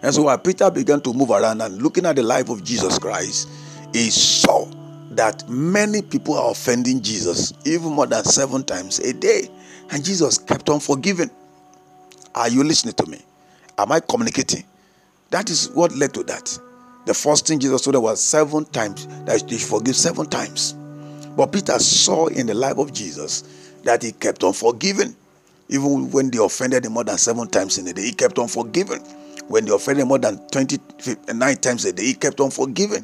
And 0.02 0.14
so, 0.14 0.22
while 0.22 0.38
Peter 0.38 0.70
began 0.70 1.00
to 1.02 1.12
move 1.12 1.30
around 1.30 1.60
and 1.60 1.82
looking 1.82 2.06
at 2.06 2.16
the 2.16 2.22
life 2.22 2.48
of 2.48 2.62
Jesus 2.62 2.98
Christ, 2.98 3.48
he 3.92 4.10
saw 4.10 4.66
that 5.10 5.48
many 5.48 6.02
people 6.02 6.34
are 6.34 6.50
offending 6.50 7.00
Jesus 7.00 7.52
even 7.64 7.92
more 7.92 8.06
than 8.06 8.24
seven 8.24 8.62
times 8.64 8.98
a 8.98 9.12
day. 9.12 9.48
And 9.90 10.04
Jesus 10.04 10.38
kept 10.38 10.68
on 10.68 10.80
forgiving. 10.80 11.30
Are 12.34 12.48
you 12.48 12.62
listening 12.62 12.94
to 12.94 13.06
me? 13.06 13.20
Am 13.78 13.92
I 13.92 14.00
communicating? 14.00 14.64
That 15.30 15.48
is 15.50 15.70
what 15.70 15.94
led 15.94 16.12
to 16.14 16.22
that. 16.24 16.58
The 17.06 17.14
first 17.14 17.46
thing 17.46 17.58
Jesus 17.60 17.82
told 17.82 17.94
them 17.94 18.02
was 18.02 18.20
seven 18.20 18.64
times 18.66 19.06
that 19.24 19.48
they 19.48 19.58
should 19.58 19.68
forgive 19.68 19.96
seven 19.96 20.26
times. 20.26 20.74
But 21.36 21.52
Peter 21.52 21.78
saw 21.78 22.26
in 22.26 22.46
the 22.46 22.54
life 22.54 22.78
of 22.78 22.92
Jesus 22.92 23.42
that 23.84 24.02
he 24.02 24.12
kept 24.12 24.42
on 24.42 24.52
forgiving. 24.52 25.14
Even 25.68 26.10
when 26.10 26.30
they 26.30 26.38
offended 26.38 26.84
him 26.84 26.92
more 26.92 27.04
than 27.04 27.18
seven 27.18 27.48
times 27.48 27.78
in 27.78 27.86
a 27.86 27.92
day, 27.92 28.02
he 28.02 28.12
kept 28.12 28.38
on 28.38 28.48
forgiving. 28.48 29.02
When 29.48 29.64
they 29.64 29.72
offended 29.72 30.06
more 30.06 30.18
than 30.18 30.38
29 30.48 31.56
times 31.56 31.84
a 31.84 31.92
day, 31.92 32.04
he 32.04 32.14
kept 32.14 32.40
on 32.40 32.50
forgiving. 32.50 33.02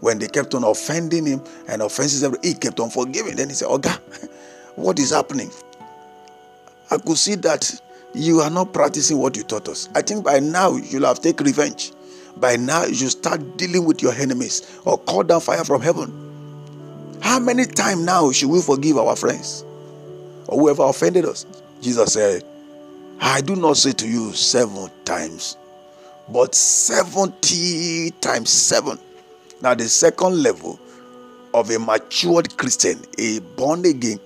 When 0.00 0.18
they 0.18 0.28
kept 0.28 0.54
on 0.54 0.64
offending 0.64 1.26
him 1.26 1.42
and 1.68 1.82
offenses, 1.82 2.26
he 2.42 2.54
kept 2.54 2.80
on 2.80 2.90
forgiving. 2.90 3.36
Then 3.36 3.48
he 3.48 3.54
said, 3.54 3.68
Oga, 3.68 3.98
what 4.76 4.98
is 4.98 5.10
happening? 5.10 5.50
I 6.90 6.98
could 6.98 7.16
see 7.16 7.34
that 7.36 7.80
you 8.14 8.40
are 8.40 8.50
not 8.50 8.72
practicing 8.72 9.18
what 9.18 9.36
you 9.36 9.42
taught 9.42 9.68
us. 9.68 9.88
I 9.94 10.02
think 10.02 10.24
by 10.24 10.40
now 10.40 10.76
you'll 10.76 11.06
have 11.06 11.20
taken 11.20 11.46
revenge. 11.46 11.92
By 12.36 12.56
now 12.56 12.84
you 12.84 13.08
start 13.08 13.56
dealing 13.56 13.84
with 13.84 14.02
your 14.02 14.12
enemies 14.12 14.78
or 14.84 14.98
call 14.98 15.22
down 15.22 15.40
fire 15.40 15.64
from 15.64 15.80
heaven. 15.82 17.18
How 17.22 17.38
many 17.38 17.64
times 17.64 18.04
now 18.04 18.30
should 18.32 18.50
we 18.50 18.60
forgive 18.60 18.98
our 18.98 19.16
friends? 19.16 19.64
or 20.48 20.58
whoever 20.60 20.84
offended 20.84 21.24
us. 21.24 21.46
Jesus 21.80 22.12
said, 22.12 22.44
I 23.20 23.40
do 23.40 23.56
not 23.56 23.76
say 23.76 23.92
to 23.92 24.08
you 24.08 24.32
seven 24.32 24.90
times, 25.04 25.56
but 26.28 26.54
70 26.54 28.10
times 28.20 28.50
seven. 28.50 28.98
Now, 29.62 29.74
the 29.74 29.88
second 29.88 30.42
level 30.42 30.78
of 31.54 31.70
a 31.70 31.78
matured 31.78 32.54
Christian, 32.56 33.00
a 33.18 33.38
born 33.56 33.84
again 33.86 34.20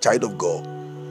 child 0.00 0.24
of 0.24 0.38
God, 0.38 0.66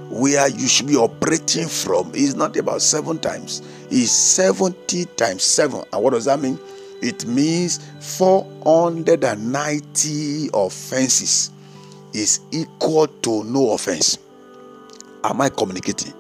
where 0.10 0.48
you 0.48 0.68
should 0.68 0.88
be 0.88 0.96
operating 0.96 1.68
from 1.68 2.12
is 2.14 2.36
not 2.36 2.56
about 2.58 2.82
seven 2.82 3.20
times, 3.20 3.62
it's 3.90 4.12
70 4.12 5.06
times 5.18 5.44
seven. 5.44 5.84
And 5.92 6.04
what 6.04 6.14
does 6.14 6.26
that 6.26 6.40
mean? 6.40 6.60
It 7.02 7.26
means 7.26 7.80
490 8.18 10.50
offenses 10.54 11.52
is 12.14 12.40
equal 12.52 13.08
to 13.08 13.44
no 13.44 13.74
offense. 13.74 14.18
Am 15.24 15.42
I 15.42 15.50
communicating? 15.50 16.14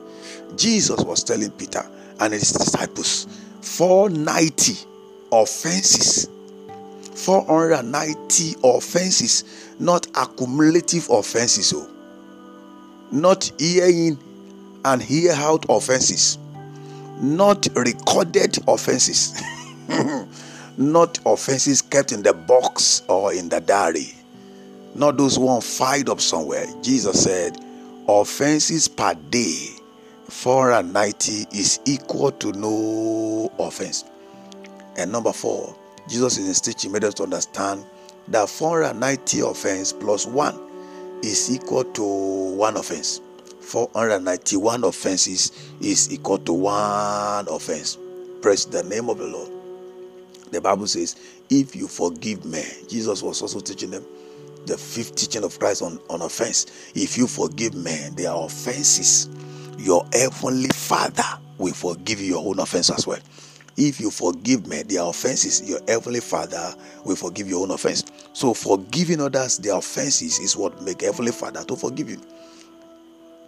Jesus 0.57 0.99
was 1.01 1.23
telling 1.23 1.51
Peter 1.51 1.85
and 2.19 2.33
his 2.33 2.51
disciples 2.51 3.27
490 3.77 4.87
offenses. 5.33 6.29
490 7.13 8.55
offenses, 8.63 9.75
not 9.79 10.07
accumulative 10.15 11.09
offenses. 11.09 11.73
Oh. 11.75 11.89
Not 13.11 13.51
hearing 13.59 14.17
and 14.85 15.01
hear 15.01 15.33
out 15.33 15.65
offenses. 15.67 16.37
Not 17.19 17.67
recorded 17.75 18.57
offenses. 18.65 19.41
not 20.77 21.19
offenses 21.25 21.81
kept 21.81 22.13
in 22.13 22.23
the 22.23 22.33
box 22.33 23.01
or 23.09 23.33
in 23.33 23.49
the 23.49 23.59
diary. 23.59 24.13
Not 24.93 25.17
those 25.17 25.37
one 25.37 25.59
filed 25.59 26.09
up 26.09 26.21
somewhere. 26.21 26.65
Jesus 26.81 27.23
said, 27.23 27.57
offenses 28.07 28.87
per 28.87 29.15
day 29.15 29.74
490 30.27 31.57
is 31.57 31.79
equal 31.85 32.31
to 32.31 32.51
no 32.53 33.51
offense. 33.59 34.05
And 34.97 35.11
number 35.11 35.33
four, 35.33 35.75
Jesus 36.07 36.37
is 36.37 36.61
teaching 36.61 36.91
made 36.91 37.03
us 37.03 37.13
to 37.15 37.23
understand 37.23 37.85
that 38.27 38.49
490 38.49 39.41
offense 39.41 39.93
plus 39.93 40.25
one 40.25 40.59
is 41.23 41.53
equal 41.53 41.83
to 41.83 42.03
one 42.55 42.77
offense. 42.77 43.21
491 43.61 44.83
offenses 44.83 45.51
is 45.81 46.11
equal 46.11 46.37
to 46.39 46.53
one 46.53 47.47
offense. 47.49 47.97
Praise 48.41 48.65
the 48.65 48.83
name 48.83 49.09
of 49.09 49.17
the 49.17 49.25
Lord. 49.25 49.51
The 50.51 50.61
Bible 50.61 50.87
says, 50.87 51.15
if 51.49 51.75
you 51.75 51.87
forgive 51.87 52.45
men, 52.45 52.69
Jesus 52.87 53.21
was 53.21 53.41
also 53.41 53.59
teaching 53.59 53.91
them 53.91 54.05
the 54.65 54.77
fifth 54.77 55.15
teaching 55.15 55.43
of 55.43 55.57
Christ 55.59 55.81
on, 55.81 55.99
on 56.09 56.21
offense. 56.21 56.65
If 56.95 57.17
you 57.17 57.27
forgive 57.27 57.73
men 57.73 58.15
their 58.15 58.33
offenses, 58.33 59.29
your 59.85 60.05
heavenly 60.11 60.69
Father 60.69 61.23
will 61.57 61.73
forgive 61.73 62.19
you 62.19 62.35
your 62.35 62.47
own 62.47 62.59
offense 62.59 62.89
as 62.89 63.05
well. 63.05 63.19
If 63.77 63.99
you 63.99 64.09
forgive 64.09 64.67
men 64.67 64.87
their 64.87 65.03
offenses, 65.03 65.67
your 65.69 65.79
heavenly 65.87 66.21
Father 66.21 66.73
will 67.03 67.15
forgive 67.15 67.47
your 67.47 67.61
own 67.61 67.71
offense. 67.71 68.05
So 68.33 68.53
forgiving 68.53 69.21
others 69.21 69.57
their 69.57 69.75
offenses 69.75 70.39
is 70.39 70.57
what 70.57 70.81
make 70.81 71.01
heavenly 71.01 71.31
Father 71.31 71.63
to 71.65 71.75
forgive 71.75 72.09
you. 72.09 72.21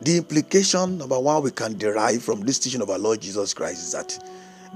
The 0.02 0.18
implication 0.18 1.00
number 1.00 1.20
one 1.20 1.42
we 1.42 1.52
can 1.52 1.78
derive 1.78 2.22
from 2.22 2.42
this 2.42 2.60
teaching 2.60 2.82
of 2.82 2.90
our 2.90 3.00
Lord 3.00 3.22
Jesus 3.22 3.54
Christ 3.54 3.80
is 3.80 3.92
that 3.94 4.18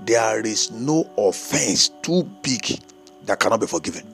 there 0.05 0.45
is 0.45 0.71
no 0.71 1.09
offense 1.17 1.89
too 2.01 2.23
big 2.41 2.79
that 3.25 3.39
cannot 3.39 3.59
be 3.59 3.67
forgiven 3.67 4.11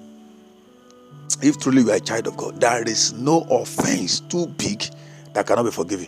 if 1.42 1.60
truly 1.60 1.84
you 1.84 1.92
are 1.92 1.96
a 1.96 2.00
child 2.00 2.28
of 2.28 2.38
God, 2.38 2.60
there 2.60 2.88
is 2.88 3.14
no 3.14 3.42
offense 3.50 4.22
too 4.22 4.48
big 4.58 4.84
that 5.34 5.46
cannot 5.46 5.64
be 5.64 5.72
forgiven. 5.72 6.08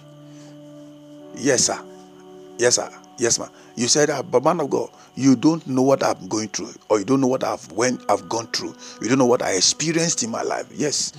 Yes, 1.35 1.65
sir. 1.65 1.79
Yes, 2.57 2.75
sir. 2.75 2.89
Yes, 3.17 3.39
ma'am. 3.39 3.49
You 3.75 3.87
said, 3.87 4.09
but 4.31 4.43
man 4.43 4.59
of 4.61 4.69
God, 4.69 4.89
you 5.15 5.35
don't 5.35 5.65
know 5.67 5.81
what 5.81 6.03
I'm 6.03 6.27
going 6.27 6.49
through, 6.49 6.73
or 6.89 6.99
you 6.99 7.05
don't 7.05 7.21
know 7.21 7.27
what 7.27 7.43
I've 7.43 7.69
went, 7.71 8.03
I've 8.09 8.27
gone 8.29 8.47
through. 8.47 8.75
You 9.01 9.09
don't 9.09 9.17
know 9.17 9.25
what 9.25 9.41
I 9.41 9.51
experienced 9.51 10.23
in 10.23 10.29
my 10.29 10.41
life. 10.41 10.67
Yes, 10.73 11.13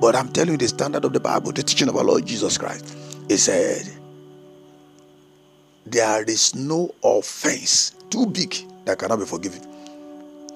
but 0.00 0.14
I'm 0.14 0.28
telling 0.28 0.52
you 0.52 0.58
the 0.58 0.68
standard 0.68 1.04
of 1.04 1.12
the 1.12 1.20
Bible, 1.20 1.52
the 1.52 1.62
teaching 1.62 1.88
of 1.88 1.96
our 1.96 2.04
Lord 2.04 2.26
Jesus 2.26 2.58
Christ. 2.58 2.96
He 3.28 3.36
said, 3.36 3.86
there 5.86 6.22
is 6.24 6.54
no 6.54 6.94
offense 7.02 7.94
too 8.10 8.26
big 8.26 8.54
that 8.84 8.98
cannot 8.98 9.18
be 9.20 9.24
forgiven. 9.24 9.62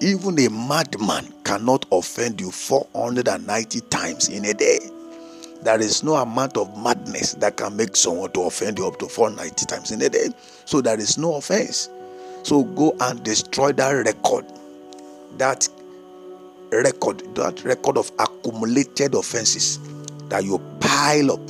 Even 0.01 0.37
a 0.39 0.49
madman 0.49 1.33
cannot 1.43 1.85
offend 1.91 2.39
you 2.39 2.51
490 2.51 3.81
times 3.81 4.29
in 4.29 4.45
a 4.45 4.53
day. 4.53 4.79
There 5.63 5.79
is 5.79 6.03
no 6.03 6.15
amount 6.15 6.57
of 6.57 6.77
madness 6.77 7.35
that 7.35 7.55
can 7.55 7.77
make 7.77 7.95
someone 7.95 8.31
to 8.31 8.41
offend 8.41 8.77
you 8.77 8.87
up 8.87 8.99
to 8.99 9.07
490 9.07 9.65
times 9.65 9.91
in 9.91 10.01
a 10.01 10.09
day. 10.09 10.27
So 10.65 10.81
there 10.81 10.99
is 10.99 11.17
no 11.17 11.35
offense. 11.35 11.89
So 12.43 12.63
go 12.63 12.93
and 12.99 13.23
destroy 13.23 13.71
that 13.73 13.91
record. 13.91 14.45
That 15.37 15.67
record, 16.69 17.35
that 17.35 17.63
record 17.63 17.97
of 17.97 18.11
accumulated 18.19 19.15
offenses 19.15 19.79
that 20.27 20.43
you 20.43 20.59
pile 20.81 21.31
up 21.31 21.49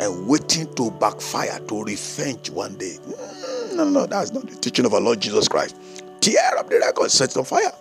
and 0.00 0.26
waiting 0.26 0.74
to 0.74 0.90
backfire, 0.92 1.60
to 1.68 1.84
revenge 1.84 2.50
one 2.50 2.76
day. 2.76 2.96
Mm, 3.06 3.76
no, 3.76 3.88
no, 3.88 4.06
that's 4.06 4.32
not 4.32 4.48
the 4.48 4.56
teaching 4.56 4.84
of 4.84 4.94
our 4.94 5.00
Lord 5.00 5.20
Jesus 5.20 5.46
Christ. 5.46 5.76
Tear 6.20 6.58
up 6.58 6.68
the 6.68 6.80
record, 6.80 7.10
set 7.12 7.36
on 7.36 7.44
fire. 7.44 7.72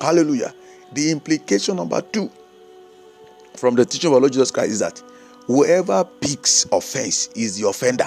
Hallelujah. 0.00 0.54
The 0.92 1.10
implication 1.10 1.76
number 1.76 2.00
two 2.00 2.30
from 3.56 3.74
the 3.74 3.84
teaching 3.84 4.08
of 4.08 4.14
our 4.14 4.20
Lord 4.20 4.32
Jesus 4.32 4.50
Christ 4.50 4.70
is 4.72 4.78
that 4.80 5.02
whoever 5.46 6.04
picks 6.20 6.66
offense 6.72 7.28
is 7.34 7.58
the 7.58 7.68
offender. 7.68 8.04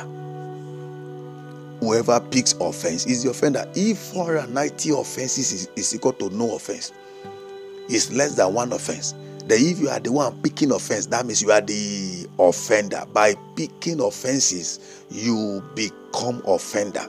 Whoever 1.80 2.20
picks 2.20 2.54
offense 2.54 3.06
is 3.06 3.24
the 3.24 3.30
offender. 3.30 3.70
If 3.76 3.98
490 3.98 4.90
offenses 4.92 5.52
is, 5.54 5.70
is 5.76 5.96
equal 5.96 6.14
to 6.14 6.30
no 6.32 6.56
offense, 6.56 6.92
it's 7.88 8.12
less 8.12 8.36
than 8.36 8.54
one 8.54 8.74
offense. 8.74 9.14
Then 9.46 9.62
if 9.62 9.80
you 9.80 9.88
are 9.90 10.00
the 10.00 10.12
one 10.12 10.42
picking 10.42 10.72
offense, 10.72 11.06
that 11.08 11.26
means 11.26 11.42
you 11.42 11.52
are 11.52 11.62
the 11.62 12.28
offender. 12.38 13.04
By 13.14 13.36
picking 13.56 14.02
offenses, 14.02 15.06
you 15.10 15.64
become 15.74 16.42
offender. 16.46 17.08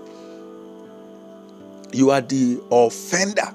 You 1.93 2.11
are 2.11 2.21
the 2.21 2.63
offender. 2.71 3.55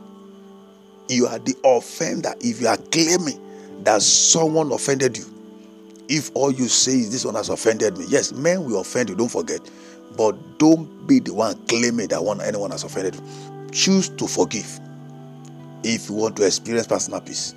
You 1.07 1.27
are 1.27 1.39
the 1.39 1.55
offender 1.63 2.33
if 2.41 2.59
you 2.59 2.67
are 2.67 2.77
claiming 2.77 3.42
that 3.85 4.01
someone 4.01 4.71
offended 4.71 5.17
you. 5.17 5.25
If 6.09 6.31
all 6.33 6.51
you 6.51 6.67
say 6.67 6.93
is 6.93 7.11
this 7.11 7.25
one 7.25 7.35
has 7.35 7.49
offended 7.49 7.97
me, 7.97 8.05
yes, 8.07 8.31
men 8.33 8.65
will 8.65 8.81
offend 8.81 9.09
you, 9.09 9.15
don't 9.15 9.31
forget. 9.31 9.61
But 10.17 10.59
don't 10.59 11.07
be 11.07 11.19
the 11.19 11.33
one 11.33 11.55
claiming 11.67 12.07
that 12.09 12.23
one 12.23 12.41
anyone 12.41 12.71
has 12.71 12.83
offended 12.83 13.15
you. 13.15 13.21
Choose 13.71 14.09
to 14.09 14.27
forgive 14.27 14.79
if 15.83 16.09
you 16.09 16.15
want 16.15 16.35
to 16.37 16.45
experience 16.45 16.87
personal 16.87 17.21
peace. 17.21 17.55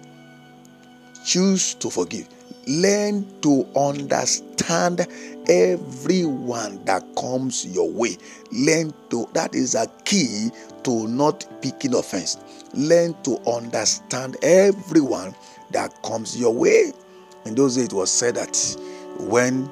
Choose 1.24 1.74
to 1.74 1.90
forgive. 1.90 2.28
Learn 2.68 3.26
to 3.42 3.66
understand 3.76 5.06
everyone 5.48 6.84
that 6.84 7.04
comes 7.16 7.66
your 7.66 7.90
way. 7.90 8.16
Learn 8.52 8.92
to, 9.10 9.28
that 9.34 9.54
is 9.54 9.74
a 9.74 9.86
key 10.04 10.50
to 10.84 11.06
not 11.08 11.46
picking 11.62 11.94
offense. 11.94 12.38
Learn 12.74 13.14
to 13.22 13.38
understand 13.48 14.36
everyone 14.42 15.34
that 15.70 16.02
comes 16.02 16.38
your 16.38 16.54
way. 16.54 16.92
In 17.44 17.54
those 17.54 17.76
days, 17.76 17.86
it 17.86 17.92
was 17.92 18.10
said 18.10 18.34
that 18.36 18.56
when 19.18 19.68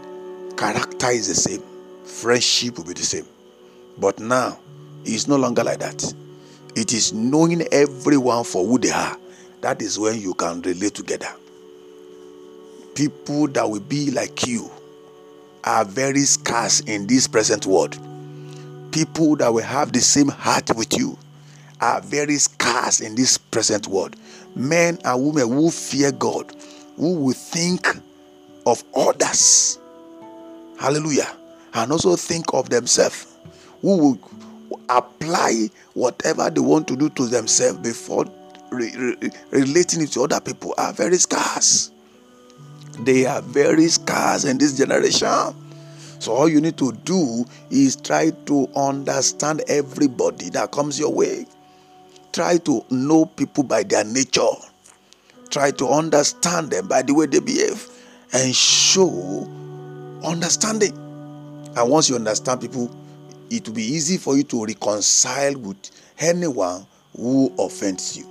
character 0.56 1.10
is 1.10 1.28
the 1.28 1.34
same, 1.34 1.62
friendship 2.04 2.76
will 2.78 2.84
be 2.84 2.94
the 2.94 3.02
same. 3.02 3.26
But 3.98 4.18
now, 4.18 4.58
it's 5.04 5.28
no 5.28 5.36
longer 5.36 5.64
like 5.64 5.80
that. 5.80 6.14
It 6.76 6.92
is 6.92 7.12
knowing 7.12 7.62
everyone 7.72 8.44
for 8.44 8.64
who 8.66 8.78
they 8.78 8.90
are. 8.90 9.16
That 9.60 9.80
is 9.80 9.98
when 9.98 10.20
you 10.20 10.34
can 10.34 10.60
relate 10.62 10.94
together. 10.94 11.28
People 12.94 13.48
that 13.48 13.68
will 13.68 13.80
be 13.80 14.10
like 14.10 14.46
you 14.46 14.70
are 15.64 15.84
very 15.84 16.20
scarce 16.22 16.80
in 16.80 17.06
this 17.06 17.26
present 17.26 17.66
world. 17.66 17.98
People 18.92 19.36
that 19.36 19.52
will 19.52 19.62
have 19.62 19.92
the 19.92 20.00
same 20.00 20.28
heart 20.28 20.70
with 20.76 20.96
you 20.96 21.18
are 21.84 22.00
very 22.00 22.36
scarce 22.38 23.00
in 23.00 23.14
this 23.14 23.36
present 23.36 23.86
world 23.86 24.16
men 24.56 24.98
and 25.04 25.22
women 25.22 25.48
who 25.48 25.70
fear 25.70 26.12
God, 26.12 26.50
who 26.96 27.14
will 27.14 27.34
think 27.34 27.86
of 28.66 28.82
others. 28.94 29.78
Hallelujah. 30.78 31.36
And 31.74 31.92
also 31.92 32.16
think 32.16 32.54
of 32.54 32.70
themselves, 32.70 33.36
who 33.82 33.96
will 33.96 34.80
apply 34.88 35.68
whatever 35.94 36.48
they 36.50 36.60
want 36.60 36.88
to 36.88 36.96
do 36.96 37.10
to 37.10 37.26
themselves 37.26 37.78
before 37.80 38.24
re- 38.70 38.94
re- 38.96 39.30
relating 39.50 40.02
it 40.02 40.12
to 40.12 40.22
other 40.22 40.40
people 40.40 40.74
are 40.78 40.92
very 40.92 41.16
scarce. 41.16 41.90
They 43.00 43.26
are 43.26 43.42
very 43.42 43.88
scarce 43.88 44.44
in 44.44 44.58
this 44.58 44.76
generation. 44.78 45.54
So, 46.20 46.32
all 46.32 46.48
you 46.48 46.60
need 46.60 46.78
to 46.78 46.92
do 47.04 47.44
is 47.70 47.96
try 47.96 48.30
to 48.46 48.68
understand 48.76 49.62
everybody 49.68 50.48
that 50.50 50.70
comes 50.70 50.98
your 50.98 51.12
way. 51.12 51.44
Try 52.34 52.58
to 52.58 52.84
know 52.90 53.26
people 53.26 53.62
by 53.62 53.84
their 53.84 54.02
nature. 54.02 54.40
Try 55.50 55.70
to 55.70 55.86
understand 55.86 56.72
them 56.72 56.88
by 56.88 57.02
the 57.02 57.14
way 57.14 57.26
they 57.26 57.38
behave 57.38 57.88
and 58.32 58.52
show 58.52 59.48
understanding. 60.24 60.96
And 61.76 61.88
once 61.88 62.10
you 62.10 62.16
understand 62.16 62.60
people, 62.60 62.90
it 63.50 63.68
will 63.68 63.76
be 63.76 63.84
easy 63.84 64.16
for 64.16 64.36
you 64.36 64.42
to 64.42 64.64
reconcile 64.64 65.54
with 65.54 65.92
anyone 66.18 66.84
who 67.16 67.54
offends 67.56 68.16
you. 68.16 68.26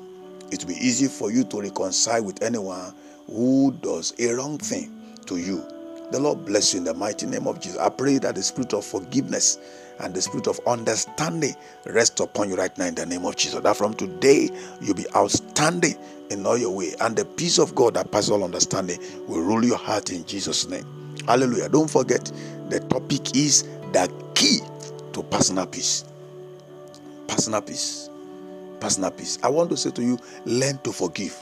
It 0.51 0.65
will 0.65 0.75
be 0.75 0.85
easy 0.85 1.07
for 1.07 1.31
you 1.31 1.45
to 1.45 1.61
reconcile 1.61 2.25
with 2.25 2.43
anyone 2.43 2.93
who 3.27 3.71
does 3.79 4.13
a 4.19 4.33
wrong 4.33 4.57
thing 4.57 4.91
to 5.27 5.37
you. 5.37 5.63
The 6.11 6.19
Lord 6.19 6.43
bless 6.45 6.73
you 6.73 6.79
in 6.79 6.83
the 6.83 6.93
mighty 6.93 7.25
name 7.25 7.47
of 7.47 7.61
Jesus. 7.61 7.79
I 7.79 7.87
pray 7.87 8.17
that 8.17 8.35
the 8.35 8.43
spirit 8.43 8.73
of 8.73 8.83
forgiveness 8.83 9.59
and 9.99 10.13
the 10.13 10.21
spirit 10.21 10.47
of 10.47 10.59
understanding 10.67 11.55
rest 11.85 12.19
upon 12.19 12.49
you 12.49 12.55
right 12.55 12.75
now 12.77 12.85
in 12.85 12.95
the 12.95 13.05
name 13.05 13.25
of 13.25 13.35
Jesus. 13.35 13.59
That 13.61 13.77
from 13.77 13.93
today 13.93 14.49
you'll 14.81 14.95
be 14.95 15.05
outstanding 15.15 15.95
in 16.29 16.45
all 16.45 16.57
your 16.57 16.71
way, 16.71 16.93
and 17.01 17.15
the 17.15 17.25
peace 17.25 17.59
of 17.59 17.75
God 17.75 17.93
that 17.95 18.11
passes 18.11 18.31
all 18.31 18.43
understanding 18.43 18.99
will 19.27 19.41
rule 19.41 19.63
your 19.63 19.77
heart 19.77 20.09
in 20.11 20.25
Jesus' 20.25 20.67
name. 20.67 20.85
Hallelujah. 21.27 21.69
Don't 21.69 21.89
forget 21.89 22.31
the 22.69 22.79
topic 22.81 23.35
is 23.35 23.63
the 23.91 24.11
key 24.33 24.59
to 25.13 25.23
personal 25.23 25.67
peace. 25.67 26.05
Personal 27.27 27.61
peace. 27.61 28.09
Personal 28.79 29.11
peace. 29.11 29.37
I 29.43 29.49
want 29.49 29.69
to 29.69 29.77
say 29.77 29.91
to 29.91 30.01
you, 30.01 30.17
learn 30.45 30.79
to 30.79 30.91
forgive. 30.91 31.41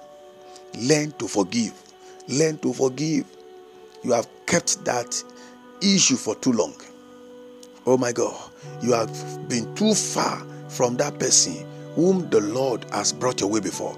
Learn 0.78 1.12
to 1.14 1.28
forgive. 1.28 1.74
Learn 2.28 2.58
to 2.60 2.74
forgive. 2.74 3.26
You 4.04 4.12
have 4.14 4.28
kept 4.46 4.84
that 4.86 5.24
issue 5.82 6.16
for 6.16 6.36
too 6.36 6.52
long. 6.52 6.76
Oh 7.88 7.98
my 7.98 8.12
God, 8.12 8.36
you 8.84 8.94
have 8.94 9.10
been 9.50 9.74
too 9.74 9.96
far 9.96 10.46
from 10.70 10.98
that 10.98 11.17
person 11.17 11.65
whom 11.96 12.30
the 12.30 12.39
Lord 12.39 12.86
has 12.91 13.12
brought 13.12 13.41
your 13.41 13.50
way 13.50 13.60
before. 13.60 13.98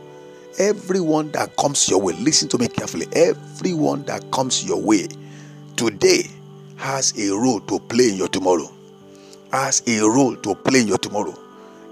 Everyone 0.57 1.31
that 1.31 1.57
comes 1.57 1.89
your 1.89 1.99
way, 1.99 2.13
listen 2.13 2.47
to 2.49 2.57
me 2.57 2.69
carefully. 2.69 3.07
Everyone 3.13 4.03
that 4.03 4.31
comes 4.31 4.63
your 4.63 4.81
way 4.81 5.09
today 5.75 6.23
has 6.77 7.13
a 7.19 7.31
role 7.31 7.59
to 7.61 7.77
play 7.79 8.09
in 8.09 8.15
your 8.15 8.29
tomorrow. 8.29 8.71
Has 9.51 9.83
a 9.85 9.99
role 9.99 10.37
to 10.37 10.55
play 10.55 10.79
in 10.81 10.87
your 10.87 10.97
tomorrow. 10.97 11.37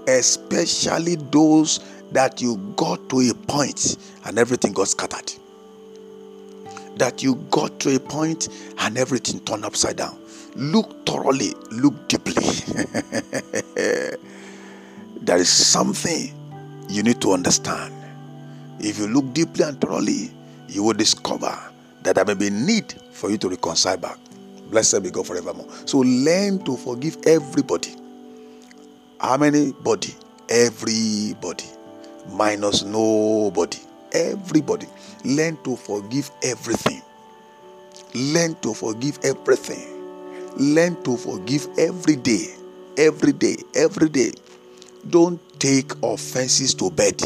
Especially 0.08 1.16
those 1.16 1.80
that 2.12 2.40
you 2.40 2.56
got 2.76 3.06
to 3.10 3.20
a 3.28 3.34
point 3.34 3.98
and 4.24 4.38
everything 4.38 4.72
got 4.72 4.88
scattered. 4.88 5.30
That 6.96 7.22
you 7.22 7.34
got 7.50 7.78
to 7.80 7.94
a 7.94 8.00
point 8.00 8.48
and 8.78 8.96
everything 8.96 9.40
turned 9.40 9.66
upside 9.66 9.96
down 9.96 10.21
Look 10.54 11.06
thoroughly, 11.06 11.54
look 11.70 12.08
deeply. 12.08 12.34
there 15.20 15.38
is 15.38 15.48
something 15.48 16.34
you 16.88 17.02
need 17.02 17.22
to 17.22 17.32
understand. 17.32 17.94
If 18.78 18.98
you 18.98 19.06
look 19.06 19.32
deeply 19.32 19.64
and 19.64 19.80
thoroughly, 19.80 20.30
you 20.68 20.82
will 20.82 20.92
discover 20.92 21.58
that 22.02 22.16
there 22.16 22.24
may 22.26 22.34
be 22.34 22.50
need 22.50 22.92
for 23.12 23.30
you 23.30 23.38
to 23.38 23.48
reconcile 23.48 23.96
back. 23.96 24.18
Blessed 24.70 25.02
be 25.02 25.10
God 25.10 25.26
forevermore. 25.26 25.68
So 25.86 25.98
learn 25.98 26.62
to 26.64 26.76
forgive 26.76 27.16
everybody. 27.26 27.96
How 29.20 29.38
many 29.38 29.72
body? 29.72 30.14
Everybody. 30.48 31.64
Minus 32.30 32.82
nobody. 32.82 33.78
Everybody. 34.12 34.86
Learn 35.24 35.56
to 35.64 35.76
forgive 35.76 36.30
everything. 36.42 37.00
Learn 38.14 38.54
to 38.56 38.74
forgive 38.74 39.18
everything. 39.22 40.01
Learn 40.56 41.02
to 41.04 41.16
forgive 41.16 41.66
every 41.78 42.16
day, 42.16 42.54
every 42.96 43.32
day, 43.32 43.56
every 43.74 44.08
day. 44.08 44.32
Don't 45.08 45.40
take 45.58 45.92
offenses 46.02 46.74
to 46.74 46.90
bed. 46.90 47.20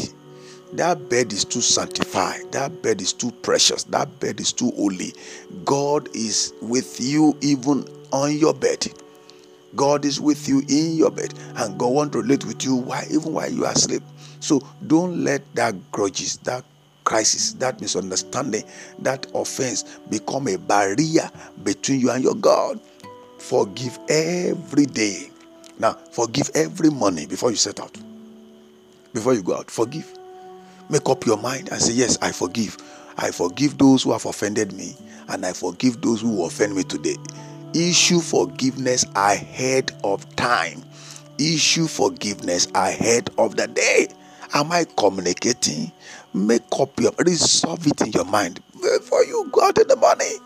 That 0.73 1.09
bed 1.09 1.31
is 1.33 1.45
too 1.45 1.61
sanctified. 1.61 2.51
That 2.51 2.81
bed 2.81 3.01
is 3.01 3.13
too 3.13 3.31
precious. 3.31 3.83
That 3.85 4.19
bed 4.19 4.39
is 4.39 4.51
too 4.51 4.71
holy. 4.71 5.13
God 5.65 6.09
is 6.15 6.53
with 6.61 6.99
you 6.99 7.37
even 7.41 7.85
on 8.11 8.37
your 8.37 8.53
bed. 8.53 8.87
God 9.75 10.05
is 10.05 10.19
with 10.19 10.47
you 10.47 10.63
in 10.69 10.95
your 10.95 11.11
bed, 11.11 11.33
and 11.57 11.77
God 11.77 11.89
want 11.89 12.11
to 12.13 12.21
relate 12.21 12.45
with 12.45 12.63
you 12.63 12.75
while 12.75 13.03
even 13.11 13.33
while 13.33 13.51
you 13.51 13.65
are 13.65 13.73
asleep. 13.73 14.03
So 14.39 14.61
don't 14.87 15.23
let 15.23 15.41
that 15.55 15.75
grudges, 15.91 16.37
that 16.39 16.63
crisis, 17.03 17.53
that 17.53 17.79
misunderstanding, 17.79 18.63
that 18.99 19.27
offense 19.33 19.83
become 20.09 20.47
a 20.47 20.57
barrier 20.57 21.29
between 21.63 21.99
you 21.99 22.11
and 22.11 22.23
your 22.23 22.35
God. 22.35 22.79
Forgive 23.39 23.99
every 24.09 24.85
day. 24.85 25.29
Now, 25.79 25.93
forgive 26.11 26.49
every 26.55 26.89
morning 26.89 27.27
before 27.27 27.51
you 27.51 27.57
set 27.57 27.79
out. 27.79 27.95
Before 29.13 29.33
you 29.33 29.43
go 29.43 29.55
out, 29.55 29.69
forgive. 29.71 30.11
Make 30.89 31.07
up 31.09 31.25
your 31.25 31.37
mind 31.37 31.69
and 31.71 31.81
say, 31.81 31.93
Yes, 31.93 32.17
I 32.21 32.31
forgive. 32.31 32.77
I 33.17 33.31
forgive 33.31 33.77
those 33.77 34.03
who 34.03 34.11
have 34.11 34.25
offended 34.25 34.73
me, 34.73 34.95
and 35.29 35.45
I 35.45 35.53
forgive 35.53 36.01
those 36.01 36.21
who 36.21 36.45
offend 36.45 36.75
me 36.75 36.83
today. 36.83 37.17
Issue 37.73 38.19
forgiveness 38.19 39.05
ahead 39.15 39.91
of 40.03 40.35
time. 40.35 40.83
Issue 41.39 41.87
forgiveness 41.87 42.67
ahead 42.73 43.29
of 43.37 43.55
the 43.55 43.67
day. 43.67 44.07
Am 44.53 44.71
I 44.71 44.85
communicating? 44.97 45.91
Make 46.33 46.63
up 46.79 46.99
your 46.99 47.11
resolve 47.25 47.85
it 47.87 48.01
in 48.01 48.11
your 48.11 48.25
mind 48.25 48.61
before 48.73 49.23
you 49.23 49.49
go 49.51 49.63
out 49.63 49.77
in 49.77 49.87
the 49.87 49.95
morning. 49.95 50.37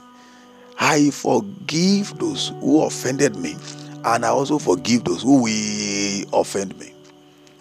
I 0.79 1.11
forgive 1.11 2.17
those 2.17 2.49
who 2.59 2.83
offended 2.83 3.35
me, 3.35 3.55
and 4.03 4.25
I 4.25 4.29
also 4.29 4.59
forgive 4.59 5.03
those 5.03 5.21
who 5.21 5.43
will 5.43 6.39
offend 6.39 6.77
me. 6.79 6.93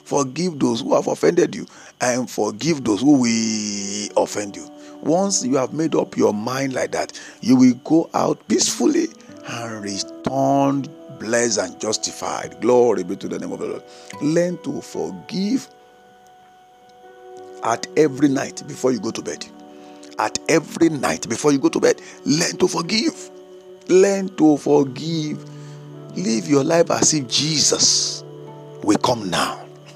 Forgive 0.04 0.58
those 0.58 0.80
who 0.80 0.94
have 0.94 1.06
offended 1.06 1.54
you, 1.54 1.66
and 2.00 2.28
forgive 2.28 2.84
those 2.84 3.00
who 3.00 3.20
will 3.20 4.22
offend 4.22 4.56
you. 4.56 4.68
Once 5.02 5.44
you 5.44 5.56
have 5.56 5.72
made 5.72 5.94
up 5.94 6.16
your 6.16 6.34
mind 6.34 6.72
like 6.72 6.92
that, 6.92 7.18
you 7.40 7.56
will 7.56 7.74
go 7.84 8.10
out 8.14 8.46
peacefully 8.48 9.06
and 9.46 9.82
return 9.82 10.86
blessed 11.18 11.58
and 11.58 11.80
justified. 11.80 12.60
Glory 12.60 13.04
be 13.04 13.16
to 13.16 13.28
the 13.28 13.38
name 13.38 13.52
of 13.52 13.60
the 13.60 13.66
Lord. 13.66 13.82
Learn 14.22 14.58
to 14.64 14.80
forgive 14.80 15.68
at 17.62 17.86
every 17.96 18.28
night 18.28 18.62
before 18.66 18.92
you 18.92 19.00
go 19.00 19.10
to 19.10 19.22
bed. 19.22 19.46
At 20.18 20.38
every 20.48 20.88
night 20.88 21.28
before 21.28 21.52
you 21.52 21.58
go 21.58 21.68
to 21.68 21.80
bed, 21.80 22.00
learn 22.24 22.56
to 22.58 22.68
forgive. 22.68 23.30
Learn 23.88 24.28
to 24.36 24.56
forgive. 24.56 25.44
Live 26.16 26.48
your 26.48 26.64
life 26.64 26.90
as 26.90 27.14
if 27.14 27.28
Jesus 27.28 28.24
will 28.82 28.98
come 28.98 29.30
now. 29.30 29.64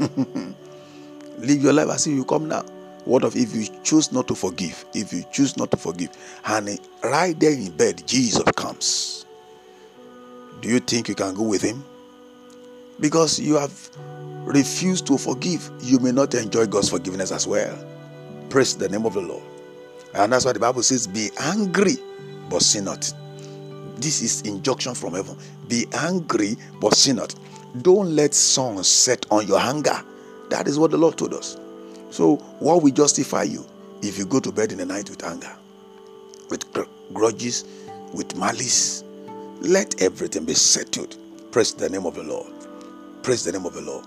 Live 1.39 1.63
your 1.63 1.73
life 1.73 1.89
as 1.89 2.07
if 2.07 2.15
you 2.15 2.25
come 2.25 2.49
now. 2.49 2.63
What 3.05 3.25
if 3.25 3.55
you 3.55 3.67
choose 3.83 4.13
not 4.13 4.29
to 4.29 4.35
forgive? 4.35 4.85
If 4.95 5.13
you 5.13 5.25
choose 5.31 5.57
not 5.57 5.71
to 5.73 5.77
forgive, 5.77 6.11
and 6.47 6.79
right 7.03 7.39
there 7.39 7.53
in 7.53 7.71
bed, 7.77 8.03
Jesus 8.07 8.43
comes. 8.57 9.27
Do 10.63 10.71
you 10.71 10.81
think 10.81 11.09
you 11.09 11.15
can 11.15 11.35
go 11.35 11.43
with 11.43 11.61
him? 11.61 11.85
Because 13.01 13.39
you 13.39 13.57
have 13.57 13.91
refused 14.47 15.07
to 15.09 15.19
forgive, 15.19 15.71
you 15.83 15.99
may 15.99 16.13
not 16.13 16.35
enjoy 16.35 16.67
God's 16.67 16.89
forgiveness 16.89 17.33
as 17.33 17.47
well. 17.47 17.77
Praise 18.49 18.77
the 18.77 18.89
name 18.89 19.05
of 19.05 19.15
the 19.15 19.21
Lord. 19.21 19.43
And 20.15 20.33
that's 20.33 20.45
why 20.45 20.53
the 20.53 20.61
Bible 20.61 20.83
says, 20.83 21.07
Be 21.07 21.31
angry, 21.41 21.97
but 22.49 22.63
sin 22.63 22.85
not. 22.85 23.13
This 23.97 24.23
is 24.23 24.43
injunction 24.43 24.95
from 24.95 25.15
heaven. 25.15 25.37
Be 25.69 25.87
angry, 25.95 26.57
but 26.81 26.95
sin 26.95 27.17
not. 27.17 27.35
Don't 27.83 28.15
let 28.15 28.35
sun 28.35 28.83
set 28.85 29.27
on 29.31 29.47
your 29.47 29.59
anger. 29.59 30.01
That 30.51 30.69
is 30.69 30.79
what 30.79 30.91
the 30.91 30.97
Lord 30.99 31.19
told 31.19 31.35
us. 31.35 31.57
So, 32.11 32.37
what 32.61 32.83
will 32.83 32.93
justify 32.93 33.45
you 33.45 33.65
if 34.03 34.19
you 34.19 34.27
go 34.27 34.41
to 34.41 34.53
bed 34.53 34.73
in 34.73 34.79
the 34.79 34.87
night 34.87 35.11
with 35.11 35.25
anger, 35.25 35.53
with 36.51 36.65
grudges, 37.13 37.65
with 38.13 38.37
malice? 38.37 39.03
Let 39.61 40.01
everything 40.03 40.45
be 40.45 40.55
settled. 40.55 41.17
Praise 41.51 41.75
the 41.75 41.89
name 41.89 42.07
of 42.07 42.15
the 42.15 42.23
Lord. 42.23 42.53
Praise 43.23 43.45
the 43.45 43.53
name 43.53 43.67
of 43.67 43.75
the 43.75 43.81
Lord 43.81 44.05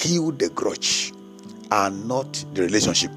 kill 0.00 0.30
the 0.32 0.48
grudge 0.50 1.12
and 1.70 2.08
not 2.08 2.32
the 2.54 2.62
relationship. 2.62 3.10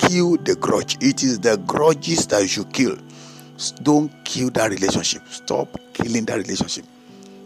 Kill 0.00 0.36
the 0.38 0.56
grudge. 0.56 0.96
It 1.00 1.22
is 1.22 1.38
the 1.40 1.58
grudges 1.66 2.26
that 2.28 2.40
you 2.42 2.48
should 2.48 2.72
kill. 2.72 2.96
Don't 3.82 4.10
kill 4.24 4.48
that 4.50 4.70
relationship. 4.70 5.22
Stop 5.28 5.68
killing 5.92 6.24
that 6.24 6.38
relationship. 6.38 6.86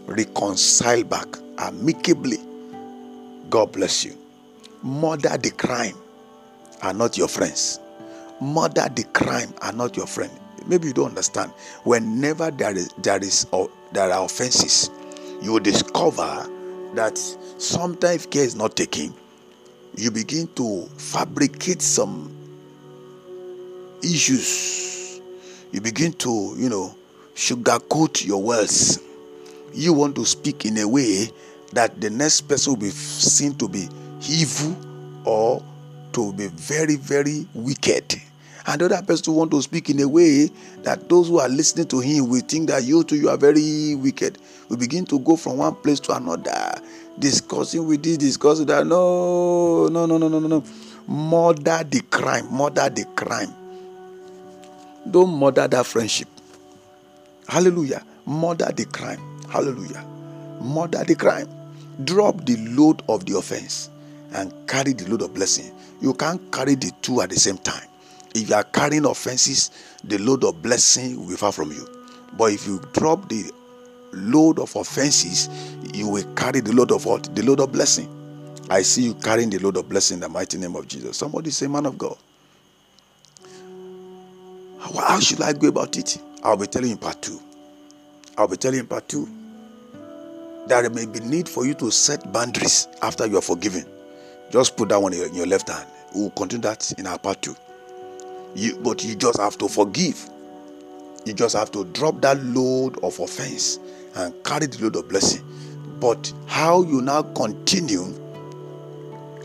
Reconcile 0.05 1.03
back 1.03 1.27
amicably. 1.57 2.37
God 3.49 3.73
bless 3.73 4.05
you. 4.05 4.17
Murder 4.83 5.37
the 5.37 5.51
crime 5.51 5.95
are 6.81 6.93
not 6.93 7.17
your 7.17 7.27
friends. 7.27 7.79
Murder 8.41 8.87
the 8.95 9.03
crime 9.13 9.53
are 9.61 9.73
not 9.73 9.97
your 9.97 10.07
friend. 10.07 10.31
Maybe 10.65 10.87
you 10.87 10.93
don't 10.93 11.09
understand. 11.09 11.51
Whenever 11.83 12.51
there 12.51 12.75
is 12.75 12.89
there 12.99 13.21
is 13.23 13.45
or 13.51 13.69
there 13.91 14.11
are 14.11 14.25
offenses, 14.25 14.89
you 15.41 15.59
discover 15.59 16.47
that 16.95 17.17
sometimes 17.17 18.25
care 18.25 18.43
is 18.43 18.55
not 18.55 18.75
taken, 18.75 19.13
you 19.95 20.09
begin 20.11 20.47
to 20.55 20.87
fabricate 20.97 21.81
some 21.81 22.34
issues. 24.05 25.21
You 25.71 25.81
begin 25.81 26.13
to, 26.13 26.55
you 26.57 26.69
know, 26.69 26.95
sugarcoat 27.35 28.25
your 28.25 28.41
words. 28.41 28.99
You 29.73 29.93
want 29.93 30.15
to 30.15 30.25
speak 30.25 30.65
in 30.65 30.77
a 30.77 30.87
way 30.87 31.29
that 31.73 31.99
the 31.99 32.09
next 32.09 32.41
person 32.41 32.73
will 32.73 32.79
be 32.79 32.89
seen 32.91 33.55
to 33.55 33.67
be 33.67 33.89
evil 34.29 34.75
or 35.25 35.61
to 36.13 36.31
be 36.33 36.47
very, 36.47 36.95
very 36.95 37.45
wicked. 37.53 38.15
And 38.67 38.81
the 38.81 38.85
other 38.85 39.01
person 39.05 39.35
want 39.35 39.51
to 39.51 39.61
speak 39.61 39.89
in 39.89 39.99
a 39.99 40.07
way 40.07 40.49
that 40.83 41.07
those 41.09 41.27
who 41.27 41.39
are 41.39 41.49
listening 41.49 41.87
to 41.89 41.99
him 41.99 42.29
will 42.29 42.41
think 42.41 42.69
that 42.69 42.83
you 42.83 43.03
too 43.03 43.15
you 43.15 43.29
are 43.29 43.37
very 43.37 43.95
wicked. 43.95 44.37
We 44.69 44.77
begin 44.77 45.05
to 45.07 45.19
go 45.19 45.35
from 45.35 45.57
one 45.57 45.75
place 45.75 45.99
to 46.01 46.15
another 46.15 46.81
discussing 47.19 47.85
with 47.85 48.01
this, 48.03 48.17
discussing 48.17 48.65
that. 48.67 48.87
No, 48.87 49.87
no, 49.87 50.05
no, 50.05 50.17
no, 50.17 50.27
no, 50.27 50.39
no, 50.39 50.47
no. 50.47 50.63
Murder 51.07 51.83
the 51.83 52.01
crime. 52.09 52.51
Murder 52.51 52.89
the 52.89 53.05
crime. 53.15 53.53
Don't 55.09 55.37
murder 55.39 55.67
that 55.67 55.85
friendship. 55.85 56.27
Hallelujah. 57.47 58.03
Murder 58.25 58.71
the 58.75 58.85
crime. 58.85 59.19
Hallelujah. 59.49 60.03
Murder 60.61 61.03
the 61.03 61.15
crime. 61.15 61.47
Drop 62.03 62.45
the 62.45 62.57
load 62.57 63.01
of 63.07 63.25
the 63.25 63.37
offense 63.37 63.89
and 64.33 64.51
carry 64.67 64.93
the 64.93 65.07
load 65.09 65.21
of 65.21 65.33
blessing. 65.33 65.73
You 66.01 66.13
can't 66.13 66.51
carry 66.51 66.75
the 66.75 66.91
two 67.01 67.21
at 67.21 67.29
the 67.29 67.35
same 67.39 67.57
time. 67.59 67.87
If 68.33 68.49
you 68.49 68.55
are 68.55 68.63
carrying 68.63 69.05
offenses, 69.05 69.71
the 70.03 70.17
load 70.17 70.43
of 70.43 70.61
blessing 70.61 71.25
will 71.25 71.37
far 71.37 71.51
from 71.51 71.71
you. 71.71 71.87
But 72.37 72.51
if 72.51 72.67
you 72.67 72.81
drop 72.93 73.29
the 73.29 73.49
load 74.11 74.59
of 74.59 74.75
offenses, 74.75 75.49
you 75.93 76.09
will 76.09 76.23
carry 76.35 76.59
the 76.59 76.73
load 76.73 76.91
of 76.91 77.05
what? 77.05 77.33
The 77.35 77.43
load 77.43 77.59
of 77.59 77.71
blessing. 77.71 78.09
I 78.69 78.81
see 78.81 79.03
you 79.03 79.13
carrying 79.13 79.51
the 79.51 79.59
load 79.59 79.77
of 79.77 79.87
blessing 79.87 80.15
in 80.15 80.21
the 80.21 80.29
mighty 80.29 80.57
name 80.57 80.75
of 80.75 80.87
Jesus. 80.87 81.17
Somebody 81.17 81.51
say, 81.51 81.67
Man 81.67 81.85
of 81.85 81.97
God. 81.97 82.17
How 84.93 85.19
should 85.19 85.41
I 85.41 85.53
go 85.53 85.67
about 85.67 85.97
it? 85.97 86.17
I'll 86.43 86.57
be 86.57 86.67
telling 86.67 86.89
you 86.89 86.93
in 86.95 86.99
part 86.99 87.21
two. 87.21 87.39
I'll 88.37 88.47
be 88.47 88.57
telling 88.57 88.77
you 88.77 88.85
part 88.85 89.07
two. 89.07 89.27
There 90.67 90.89
may 90.89 91.05
be 91.05 91.19
need 91.21 91.49
for 91.49 91.65
you 91.65 91.73
to 91.75 91.91
set 91.91 92.31
boundaries 92.31 92.87
after 93.01 93.25
you 93.25 93.37
are 93.37 93.41
forgiven. 93.41 93.85
Just 94.51 94.77
put 94.77 94.89
that 94.89 95.01
one 95.01 95.13
in 95.13 95.33
your 95.33 95.47
left 95.47 95.69
hand. 95.69 95.87
We'll 96.13 96.29
continue 96.31 96.61
that 96.63 96.91
in 96.99 97.07
our 97.07 97.17
part 97.17 97.41
two. 97.41 97.55
You, 98.55 98.77
but 98.77 99.03
you 99.03 99.15
just 99.15 99.39
have 99.39 99.57
to 99.57 99.67
forgive. 99.67 100.29
You 101.25 101.33
just 101.33 101.55
have 101.55 101.71
to 101.71 101.83
drop 101.85 102.21
that 102.21 102.41
load 102.43 103.03
of 103.03 103.19
offense 103.19 103.79
and 104.15 104.33
carry 104.43 104.67
the 104.67 104.83
load 104.83 104.95
of 104.95 105.09
blessing. 105.09 105.43
But 105.99 106.31
how 106.45 106.83
you 106.83 107.01
now 107.01 107.23
continue, 107.23 108.13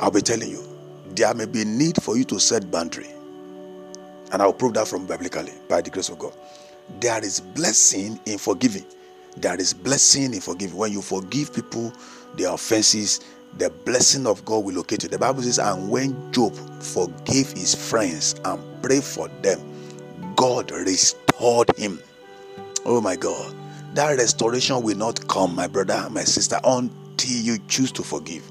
I'll 0.00 0.11
be 0.11 0.20
telling 0.20 0.50
you, 0.50 0.62
there 1.14 1.33
may 1.35 1.46
be 1.46 1.64
need 1.64 2.03
for 2.03 2.16
you 2.16 2.24
to 2.24 2.38
set 2.38 2.70
boundary. 2.70 3.09
And 4.32 4.42
I'll 4.42 4.52
prove 4.52 4.74
that 4.74 4.88
from 4.88 5.06
biblically 5.06 5.52
by 5.68 5.80
the 5.80 5.90
grace 5.90 6.08
of 6.08 6.18
God. 6.18 6.32
There 7.00 7.22
is 7.22 7.40
blessing 7.40 8.20
in 8.26 8.38
forgiving. 8.38 8.84
There 9.36 9.58
is 9.58 9.72
blessing 9.72 10.34
in 10.34 10.40
forgiving. 10.40 10.76
When 10.76 10.92
you 10.92 11.02
forgive 11.02 11.54
people 11.54 11.92
their 12.36 12.52
offenses, 12.52 13.20
the 13.58 13.70
blessing 13.70 14.26
of 14.26 14.44
God 14.44 14.64
will 14.64 14.74
locate 14.74 15.02
you. 15.02 15.08
The 15.08 15.18
Bible 15.18 15.42
says, 15.42 15.58
and 15.58 15.90
when 15.90 16.32
Job 16.32 16.54
forgave 16.82 17.52
his 17.52 17.74
friends 17.74 18.36
and 18.44 18.82
prayed 18.82 19.04
for 19.04 19.28
them, 19.42 19.60
God 20.36 20.70
restored 20.70 21.76
him. 21.76 22.00
Oh 22.86 23.00
my 23.00 23.16
God 23.16 23.54
that 23.94 24.18
restoration 24.18 24.82
will 24.82 24.96
not 24.96 25.26
come, 25.26 25.54
my 25.54 25.66
brother, 25.66 26.08
my 26.10 26.22
sister, 26.22 26.58
until 26.62 27.36
you 27.36 27.58
choose 27.66 27.90
to 27.92 28.02
forgive. 28.02 28.50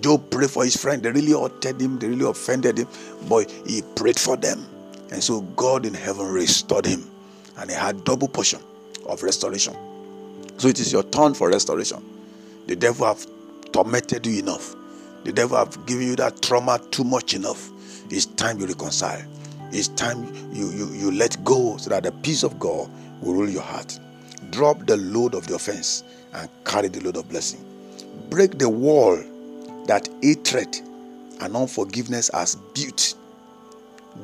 Job 0.00 0.30
prayed 0.30 0.50
for 0.50 0.64
his 0.64 0.76
friend. 0.76 1.02
They 1.02 1.10
really 1.10 1.32
hurted 1.32 1.80
him, 1.80 1.98
they 1.98 2.08
really 2.08 2.26
offended 2.26 2.78
him, 2.78 2.88
but 3.28 3.50
he 3.66 3.82
prayed 3.96 4.18
for 4.18 4.36
them. 4.36 4.66
And 5.10 5.22
so 5.22 5.40
God 5.40 5.86
in 5.86 5.94
heaven 5.94 6.26
restored 6.26 6.86
him. 6.86 7.10
And 7.56 7.70
he 7.70 7.76
had 7.76 8.04
double 8.04 8.28
portion 8.28 8.60
of 9.06 9.22
restoration. 9.22 9.74
So 10.56 10.68
it 10.68 10.78
is 10.78 10.92
your 10.92 11.02
turn 11.02 11.34
for 11.34 11.50
restoration. 11.50 12.04
The 12.66 12.76
devil 12.76 13.06
have 13.06 13.26
tormented 13.72 14.26
you 14.26 14.38
enough. 14.40 14.74
The 15.24 15.32
devil 15.32 15.58
have 15.58 15.86
given 15.86 16.06
you 16.06 16.16
that 16.16 16.40
trauma 16.42 16.80
too 16.90 17.04
much 17.04 17.34
enough. 17.34 17.70
It's 18.10 18.26
time 18.26 18.58
you 18.58 18.66
reconcile. 18.66 19.22
It's 19.72 19.88
time 19.88 20.24
you, 20.52 20.70
you, 20.70 20.88
you 20.92 21.10
let 21.12 21.42
go 21.44 21.76
so 21.76 21.90
that 21.90 22.02
the 22.04 22.12
peace 22.12 22.42
of 22.42 22.58
God 22.58 22.90
will 23.20 23.34
rule 23.34 23.48
your 23.48 23.62
heart. 23.62 23.98
Drop 24.50 24.86
the 24.86 24.96
load 24.96 25.34
of 25.34 25.46
the 25.46 25.54
offense 25.54 26.02
and 26.32 26.48
carry 26.64 26.88
the 26.88 27.00
load 27.00 27.16
of 27.16 27.28
blessing. 27.28 27.64
Break 28.30 28.58
the 28.58 28.68
wall 28.68 29.16
that 29.86 30.08
hatred 30.22 30.76
and 31.40 31.56
unforgiveness 31.56 32.30
has 32.32 32.56
built. 32.74 33.14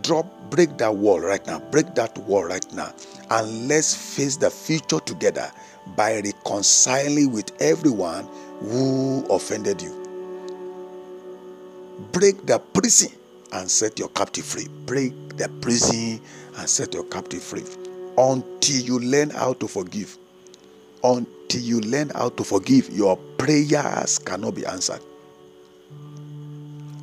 Drop, 0.03 0.27
break 0.51 0.77
that 0.79 0.95
wall 0.95 1.21
right 1.21 1.45
now. 1.47 1.61
Break 1.71 1.95
that 1.95 2.17
wall 2.19 2.45
right 2.45 2.73
now. 2.73 2.93
And 3.31 3.69
let's 3.69 3.95
face 3.95 4.37
the 4.37 4.51
future 4.51 5.01
together 5.01 5.51
by 5.97 6.21
reconciling 6.21 7.33
with 7.33 7.51
everyone 7.61 8.29
who 8.61 9.25
offended 9.31 9.83
you. 9.83 10.03
Break 12.13 12.47
the 12.47 12.59
prison 12.59 13.13
and 13.53 13.71
set 13.71 13.99
your 13.99 14.09
captive 14.11 14.45
free. 14.45 14.69
Break 14.87 15.13
the 15.37 15.49
prison 15.61 16.21
and 16.59 16.69
set 16.69 16.95
your 16.95 17.05
captive 17.05 17.43
free. 17.43 17.65
Until 18.19 18.81
you 18.83 18.99
learn 18.99 19.31
how 19.31 19.55
to 19.55 19.69
forgive. 19.69 20.17
Until 21.05 21.61
you 21.61 21.81
learn 21.81 22.11
how 22.11 22.31
to 22.31 22.45
forgive, 22.45 22.91
your 22.91 23.17
prayers 23.39 24.19
cannot 24.19 24.55
be 24.55 24.67
answered. 24.67 25.01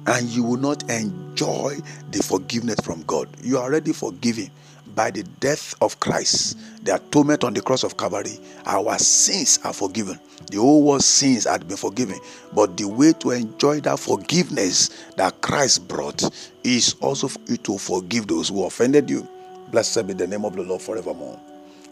And 0.05 0.27
you 0.29 0.43
will 0.43 0.57
not 0.57 0.89
enjoy 0.89 1.77
the 2.11 2.21
forgiveness 2.21 2.79
from 2.83 3.03
God. 3.03 3.29
You 3.41 3.57
are 3.57 3.63
already 3.63 3.93
forgiven 3.93 4.51
by 4.95 5.11
the 5.11 5.23
death 5.39 5.73
of 5.81 5.99
Christ, 5.99 6.57
the 6.83 6.95
atonement 6.95 7.43
on 7.43 7.53
the 7.53 7.61
cross 7.61 7.83
of 7.83 7.97
Calvary, 7.97 8.39
our 8.65 8.97
sins 8.99 9.59
are 9.63 9.73
forgiven. 9.73 10.19
The 10.51 10.57
whole 10.57 10.83
world's 10.83 11.05
sins 11.05 11.45
had 11.45 11.67
been 11.67 11.77
forgiven. 11.77 12.19
But 12.53 12.77
the 12.77 12.87
way 12.87 13.13
to 13.13 13.31
enjoy 13.31 13.79
that 13.81 13.99
forgiveness 13.99 14.89
that 15.15 15.41
Christ 15.41 15.87
brought 15.87 16.23
is 16.63 16.95
also 17.01 17.27
to 17.27 17.77
forgive 17.77 18.27
those 18.27 18.49
who 18.49 18.65
offended 18.65 19.09
you. 19.09 19.27
Blessed 19.71 20.05
be 20.05 20.13
the 20.13 20.27
name 20.27 20.45
of 20.45 20.55
the 20.55 20.63
Lord 20.63 20.81
forevermore. 20.81 21.39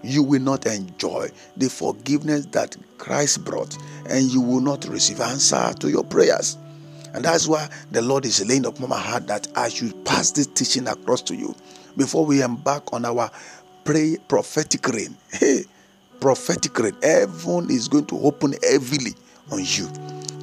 You 0.04 0.24
will 0.24 0.42
not 0.42 0.66
enjoy 0.66 1.30
the 1.58 1.70
forgiveness 1.70 2.46
that 2.48 2.76
Christ 2.98 3.44
brought, 3.46 3.76
and 4.10 4.26
you 4.32 4.42
will 4.42 4.62
not 4.62 4.86
receive 4.86 5.22
answer 5.22 5.74
to 5.80 5.90
your 5.90 6.04
prayers. 6.04 6.58
And 7.14 7.26
that's 7.26 7.48
why 7.48 7.70
the 7.92 8.02
Lord 8.02 8.26
is 8.26 8.46
laying 8.48 8.66
upon 8.66 8.90
my 8.90 9.00
heart 9.00 9.28
that 9.28 9.48
I 9.56 9.70
should 9.70 10.06
pass 10.06 10.32
this 10.32 10.48
teaching 10.48 10.88
across 10.88 11.22
to 11.24 11.36
you 11.36 11.56
before 11.98 12.26
we 12.26 12.42
embark 12.42 12.94
on 12.94 13.06
our 13.06 13.30
pray 13.84 14.18
prophetic 14.28 14.88
rain. 14.88 15.18
Hey, 15.32 15.66
prophetic 16.20 16.78
rain. 16.80 16.96
Heaven 17.02 17.70
is 17.70 17.88
going 17.88 18.06
to 18.08 18.20
open 18.20 18.54
heavily 18.64 19.14
on 19.52 19.60
you. 19.60 19.88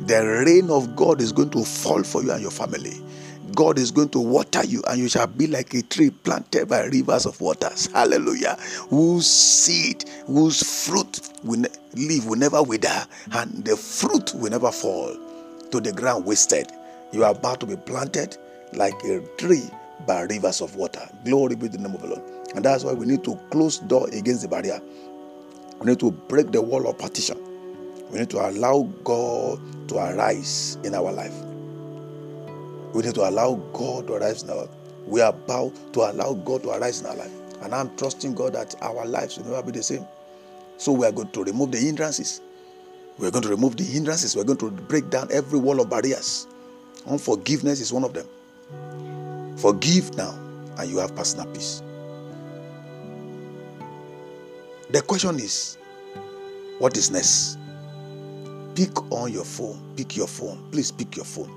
The 0.07 0.43
rain 0.47 0.71
of 0.71 0.95
God 0.97 1.21
is 1.21 1.33
going 1.33 1.51
to 1.51 1.65
fall 1.65 2.03
for 2.03 2.23
you 2.23 2.33
and 2.33 2.43
your 2.43 2.51
family. 2.51 3.01
God 3.55 3.79
is 3.79 3.91
going 3.91 4.11
to 4.11 4.21
water 4.21 4.65
you, 4.65 4.83
and 4.89 4.99
you 4.99 5.09
shall 5.09 5.27
be 5.27 5.47
like 5.47 5.73
a 5.73 5.83
tree 5.83 6.11
planted 6.11 6.69
by 6.69 6.85
rivers 6.85 7.25
of 7.25 7.41
waters. 7.41 7.87
Hallelujah. 7.93 8.57
Whose 8.91 9.27
seed, 9.27 10.05
whose 10.27 10.63
fruit 10.87 11.21
will 11.43 11.65
leave 11.95 12.27
will 12.27 12.39
never 12.39 12.63
wither, 12.63 13.07
and 13.33 13.65
the 13.65 13.77
fruit 13.77 14.35
will 14.35 14.51
never 14.51 14.71
fall 14.71 15.17
to 15.71 15.81
the 15.81 15.93
ground 15.93 16.25
wasted. 16.25 16.73
You 17.13 17.25
are 17.25 17.33
about 17.33 17.61
to 17.61 17.67
be 17.67 17.77
planted 17.77 18.37
like 18.73 18.95
a 19.05 19.21
tree 19.37 19.71
by 20.07 20.23
rivers 20.23 20.61
of 20.61 20.77
water. 20.77 21.09
Glory 21.25 21.57
be 21.57 21.69
the 21.69 21.79
name 21.79 21.95
of 21.95 22.03
the 22.03 22.09
Lord. 22.09 22.23
And 22.55 22.65
that's 22.65 22.85
why 22.85 22.93
we 22.93 23.07
need 23.07 23.25
to 23.25 23.37
close 23.51 23.79
door 23.79 24.09
against 24.13 24.43
the 24.43 24.49
barrier. 24.49 24.81
We 25.81 25.87
need 25.87 26.01
to 26.01 26.11
break 26.11 26.51
the 26.51 26.63
wall 26.63 26.89
of 26.89 26.99
partition. 26.99 27.39
We 28.11 28.21
need 28.21 28.31
to 28.31 28.39
allow 28.39 28.83
God 29.05 29.89
to 29.89 29.97
arise 29.97 30.79
in 30.83 30.95
our 30.95 31.13
life. 31.13 31.35
We 32.95 33.03
need 33.03 33.15
to 33.15 33.29
allow 33.29 33.55
God 33.73 34.07
to 34.07 34.15
arise 34.15 34.43
in 34.43 34.51
our 34.51 34.57
life. 34.57 34.71
We 35.07 35.21
are 35.21 35.31
about 35.31 35.75
to 35.95 36.11
allow 36.11 36.35
God 36.35 36.63
to 36.65 36.71
arise 36.71 37.01
in 37.01 37.07
our 37.07 37.17
life. 37.17 37.33
And 37.63 37.75
I'm 37.75 37.95
trusting 37.97 38.35
God 38.35 38.55
that 38.55 38.75
our 38.83 39.07
lives 39.07 39.39
will 39.39 39.47
never 39.47 39.63
be 39.63 39.73
the 39.73 39.83
same. 39.83 40.07
So 40.77 40.93
we 40.93 41.07
are 41.07 41.13
going 41.13 41.31
to 41.31 41.45
remove 41.45 41.73
the 41.73 41.79
hindrances. 41.79 42.41
We're 43.19 43.31
going 43.33 43.43
to 43.43 43.49
remove 43.49 43.77
the 43.77 43.85
hindrances. 43.85 44.37
We're 44.37 44.45
going 44.45 44.59
to 44.59 44.71
break 44.71 45.11
down 45.11 45.29
every 45.33 45.59
wall 45.59 45.81
of 45.81 45.91
barriers. 45.91 46.47
Unforgiveness 47.07 47.81
is 47.81 47.93
one 47.93 48.05
of 48.05 48.15
them. 48.15 48.27
Forgive 49.57 50.17
now, 50.17 50.39
and 50.79 50.89
you 50.89 50.99
have 50.99 51.15
personal 51.17 51.47
peace. 51.53 51.83
The 54.91 55.03
question 55.03 55.37
is, 55.37 55.77
what 56.79 56.97
is 56.97 57.11
next? 57.11 57.59
Pick 58.75 58.97
on 59.13 59.33
your 59.33 59.45
phone. 59.45 59.83
Pick 59.97 60.17
your 60.17 60.29
phone. 60.29 60.63
Please 60.71 60.93
pick 60.93 61.17
your 61.17 61.25
phone. 61.25 61.51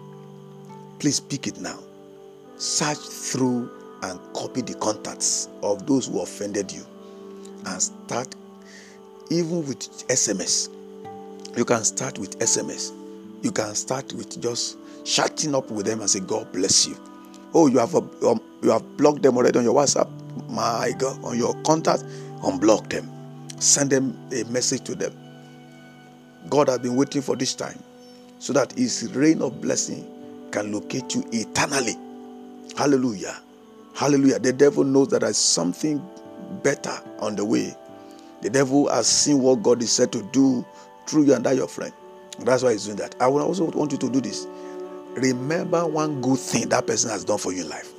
Please 0.98 1.20
pick 1.20 1.46
it 1.46 1.60
now. 1.60 1.80
Search 2.58 2.98
through 2.98 3.70
and 4.02 4.20
copy 4.34 4.62
the 4.62 4.74
contacts 4.76 5.48
of 5.62 5.86
those 5.86 6.08
who 6.08 6.22
offended 6.22 6.72
you 6.72 6.84
and 7.68 7.82
start 7.82 8.36
even 9.30 9.66
with 9.66 9.80
SMS. 10.08 10.70
You 11.56 11.66
can 11.66 11.84
start 11.84 12.18
with 12.18 12.40
SMS. 12.40 12.94
You 13.44 13.52
can 13.52 13.76
start 13.76 14.14
with 14.14 14.42
just 14.42 14.78
chatting 15.04 15.54
up 15.54 15.70
with 15.70 15.86
them 15.86 16.00
and 16.00 16.10
say, 16.10 16.22
God 16.22 16.52
bless 16.54 16.88
you. 16.88 16.98
Oh, 17.54 17.68
you 17.68 17.80
have 17.80 17.94
a, 17.94 18.00
um, 18.26 18.40
you 18.62 18.70
have 18.70 18.98
blocked 18.98 19.22
them 19.22 19.36
already 19.38 19.60
on 19.60 19.66
your 19.66 19.76
WhatsApp. 19.76 20.10
My 20.50 20.94
God, 20.98 21.22
on 21.24 21.38
your 21.38 21.54
contact, 21.64 22.04
unblock 22.42 22.90
them. 22.90 23.10
Send 23.60 23.90
them 23.90 24.18
a 24.32 24.44
message 24.46 24.84
to 24.86 24.96
them. 24.96 25.14
God 26.50 26.70
has 26.70 26.80
been 26.80 26.96
waiting 26.96 27.22
for 27.22 27.36
this 27.36 27.54
time 27.54 27.80
so 28.40 28.54
that 28.54 28.72
His 28.74 29.12
rain 29.14 29.42
of 29.42 29.60
blessing 29.62 30.08
can 30.52 30.72
locate 30.72 31.14
you 31.14 31.26
eternally. 31.34 31.96
Hallelujah. 32.78 33.38
Hallelujah. 33.94 34.40
The 34.40 34.54
devil 34.54 34.84
knows 34.86 35.10
that 35.10 35.22
there's 35.22 35.38
something 35.38 36.02
better 36.64 36.98
on 37.20 37.36
the 37.36 37.44
way. 37.44 37.76
The 38.42 38.50
devil 38.50 38.88
has 38.90 39.08
seen 39.08 39.40
what 39.42 39.62
God 39.62 39.82
is 39.84 39.92
said 39.92 40.12
to 40.14 40.24
do 40.32 40.66
through 41.08 41.24
you 41.24 41.34
and 41.34 41.46
that 41.46 41.56
your 41.56 41.68
friend. 41.68 41.94
That's 42.40 42.64
why 42.64 42.72
he's 42.72 42.86
doing 42.86 42.98
that. 42.98 43.16
I 43.20 43.28
would 43.28 43.42
also 43.42 43.66
want 43.72 43.92
you 43.92 43.98
to 44.00 44.10
do 44.10 44.22
this 44.22 44.48
remember 45.16 45.86
one 45.86 46.22
good 46.22 46.40
thing 46.40 46.70
that 46.70 46.88
person 46.88 47.10
has 47.10 47.24
done 47.24 47.38
for 47.38 47.52
you 47.52 47.64
in 47.64 47.70
life. 47.70 47.92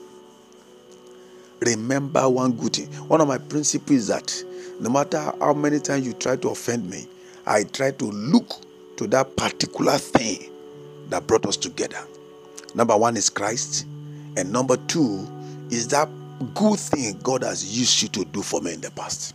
Remember 1.60 2.28
one 2.28 2.52
good 2.52 2.74
thing. 2.74 2.86
One 3.08 3.20
of 3.20 3.28
my 3.28 3.38
principles 3.38 3.90
is 3.90 4.06
that 4.08 4.44
no 4.80 4.90
matter 4.90 5.32
how 5.38 5.52
many 5.52 5.78
times 5.78 6.06
you 6.06 6.12
try 6.14 6.36
to 6.36 6.48
offend 6.48 6.88
me, 6.88 7.06
I 7.46 7.64
try 7.64 7.90
to 7.92 8.04
look 8.04 8.50
to 8.96 9.06
that 9.08 9.36
particular 9.36 9.98
thing 9.98 10.50
that 11.08 11.26
brought 11.26 11.46
us 11.46 11.56
together. 11.56 12.00
Number 12.74 12.96
one 12.96 13.16
is 13.16 13.28
Christ, 13.28 13.86
and 14.36 14.50
number 14.50 14.76
two 14.88 15.28
is 15.70 15.88
that 15.88 16.08
good 16.54 16.78
thing 16.78 17.18
God 17.22 17.42
has 17.44 17.78
used 17.78 18.02
you 18.02 18.08
to 18.08 18.24
do 18.24 18.42
for 18.42 18.60
me 18.60 18.74
in 18.74 18.80
the 18.80 18.90
past. 18.90 19.34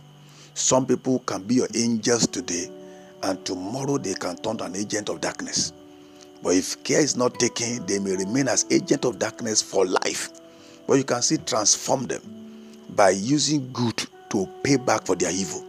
Some 0.54 0.86
people 0.86 1.20
can 1.20 1.42
be 1.44 1.56
your 1.56 1.68
angels 1.74 2.26
today, 2.26 2.70
and 3.22 3.44
tomorrow 3.44 3.98
they 3.98 4.14
can 4.14 4.36
turn 4.36 4.56
to 4.58 4.64
an 4.64 4.76
agent 4.76 5.08
of 5.08 5.20
darkness. 5.20 5.72
But 6.42 6.54
if 6.54 6.82
care 6.84 7.00
is 7.00 7.16
not 7.16 7.38
taken, 7.38 7.84
they 7.86 7.98
may 7.98 8.16
remain 8.16 8.48
as 8.48 8.66
agent 8.70 9.04
of 9.04 9.18
darkness 9.18 9.60
for 9.60 9.84
life. 9.86 10.30
But 10.86 10.94
you 10.94 11.04
can 11.04 11.22
see 11.22 11.38
transform 11.38 12.06
them 12.06 12.22
by 12.90 13.10
using 13.10 13.72
good 13.72 14.02
to 14.30 14.48
pay 14.62 14.76
back 14.76 15.04
for 15.04 15.16
their 15.16 15.32
evil. 15.32 15.64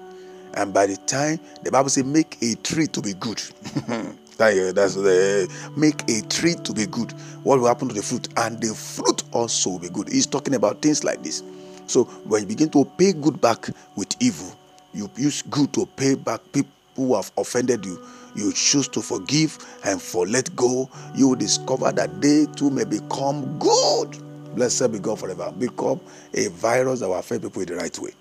And 0.53 0.73
by 0.73 0.87
the 0.87 0.97
time 0.97 1.39
the 1.63 1.71
Bible 1.71 1.89
says, 1.89 2.05
make 2.05 2.37
a 2.41 2.55
tree 2.55 2.87
to 2.87 3.01
be 3.01 3.13
good. 3.13 3.41
That's 4.37 4.95
the 4.95 5.51
make 5.75 6.09
a 6.09 6.21
tree 6.27 6.55
to 6.63 6.73
be 6.73 6.85
good. 6.85 7.11
What 7.43 7.59
will 7.59 7.67
happen 7.67 7.89
to 7.89 7.93
the 7.93 8.01
fruit? 8.01 8.29
And 8.37 8.61
the 8.61 8.73
fruit 8.73 9.23
also 9.33 9.71
will 9.71 9.79
be 9.79 9.89
good. 9.89 10.07
He's 10.07 10.25
talking 10.25 10.55
about 10.55 10.81
things 10.81 11.03
like 11.03 11.21
this. 11.23 11.43
So 11.87 12.05
when 12.05 12.43
you 12.43 12.47
begin 12.47 12.69
to 12.69 12.85
pay 12.85 13.11
good 13.11 13.41
back 13.41 13.67
with 13.95 14.15
evil, 14.21 14.55
you 14.93 15.09
use 15.17 15.41
good 15.41 15.73
to 15.73 15.85
pay 15.85 16.15
back 16.15 16.41
people 16.53 16.71
who 17.07 17.15
have 17.15 17.31
offended 17.37 17.85
you 17.85 18.01
you 18.35 18.53
choose 18.53 18.87
to 18.89 19.01
forgive 19.01 19.57
and 19.83 20.01
for 20.01 20.27
let 20.27 20.55
go, 20.55 20.89
you 21.15 21.29
will 21.29 21.35
discover 21.35 21.91
that 21.91 22.21
they 22.21 22.45
too 22.55 22.69
may 22.69 22.83
become 22.83 23.57
good. 23.59 24.17
Blessed 24.55 24.91
be 24.91 24.99
God 24.99 25.19
forever. 25.19 25.51
Become 25.57 25.99
a 26.33 26.47
virus 26.49 26.99
that 26.99 27.07
will 27.07 27.15
affect 27.15 27.43
people 27.43 27.61
in 27.61 27.67
the 27.67 27.75
right 27.75 27.97
way. 27.99 28.11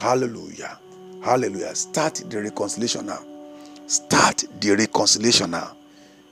Hallelujah. 0.00 0.78
Hallelujah. 1.22 1.74
Start 1.74 2.22
the 2.28 2.42
reconciliation 2.42 3.06
now. 3.06 3.20
Start 3.86 4.44
the 4.60 4.76
reconciliation 4.76 5.50
now. 5.50 5.76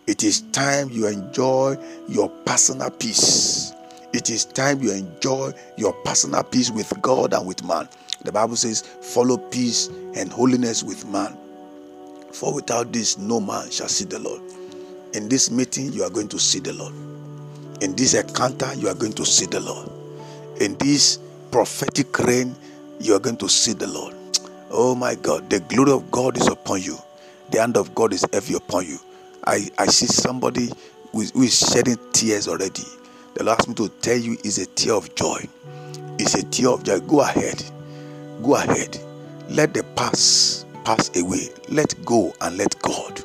It 0.07 0.25
is 0.25 0.43
time 0.53 0.91
you 0.91 1.07
enjoy 1.07 1.77
your 2.09 2.29
personal 2.45 2.91
peace. 2.91 3.73
It 4.13 4.31
is 4.31 4.45
time 4.45 4.83
you 4.83 4.93
enjoy 4.93 5.53
your 5.79 5.93
personal 6.05 6.43
peace 6.43 6.71
with 6.71 7.01
God 7.01 7.33
and 7.33 7.47
with 7.47 7.65
man. 7.65 7.89
The 8.25 8.33
Bible 8.33 8.57
says, 8.57 8.83
follow 8.83 9.37
peace 9.37 9.89
and 10.15 10.31
holiness 10.31 10.83
with 10.83 11.07
man. 11.07 11.39
For 12.33 12.53
without 12.55 12.93
this, 12.93 13.19
no 13.19 13.41
man 13.41 13.71
shall 13.71 13.89
see 13.89 14.05
the 14.05 14.19
Lord. 14.19 14.41
In 15.15 15.29
this 15.29 15.51
meeting, 15.51 15.93
you 15.93 16.03
are 16.05 16.11
going 16.11 16.29
to 16.29 16.39
see 16.39 16.59
the 16.59 16.73
Lord. 16.73 16.95
In 17.83 17.95
this 17.95 18.15
encounter, 18.15 18.73
you 18.75 18.89
are 18.89 18.95
going 18.95 19.13
to 19.15 19.25
see 19.25 19.47
the 19.47 19.61
Lord. 19.61 19.91
In 20.61 20.77
this 20.79 21.19
prophetic 21.51 22.19
rain, 22.21 22.55
you 23.01 23.15
are 23.15 23.19
going 23.19 23.37
to 23.37 23.49
see 23.49 23.75
the 23.75 23.87
Lord. 23.87 24.15
Oh 24.71 24.95
my 24.95 25.15
God, 25.15 25.51
the 25.51 25.61
glory 25.61 25.93
of 25.93 26.11
God 26.11 26.37
is 26.37 26.47
upon 26.47 26.81
you. 26.81 26.97
The 27.51 27.61
hand 27.61 27.77
of 27.77 27.95
God 27.95 28.13
is 28.15 28.25
heavy 28.33 28.55
upon 28.55 28.87
you. 28.87 28.99
I, 29.45 29.69
I 29.77 29.87
see 29.87 30.07
somebody 30.07 30.71
who 31.11 31.21
is, 31.21 31.31
who 31.33 31.43
is 31.43 31.59
shedding 31.59 31.99
tears 32.13 32.49
already. 32.49 32.85
The 33.35 33.45
last 33.45 33.69
me 33.69 33.75
to 33.75 33.89
tell 34.01 34.17
you 34.17 34.39
is 34.45 34.59
a 34.59 34.67
tear 34.67 34.95
of 34.95 35.15
joy. 35.15 35.45
It's 36.19 36.35
a 36.35 36.43
tear 36.45 36.71
of 36.71 36.85
joy. 36.85 37.01
Go 37.01 37.21
ahead. 37.21 37.63
Go 38.43 38.55
ahead. 38.55 38.99
Let 39.51 39.75
the 39.75 39.83
past 39.97 40.67
pass 40.85 41.15
away. 41.17 41.49
Let 41.69 41.95
go 42.05 42.35
and 42.41 42.57
let 42.57 42.81
God. 42.83 43.23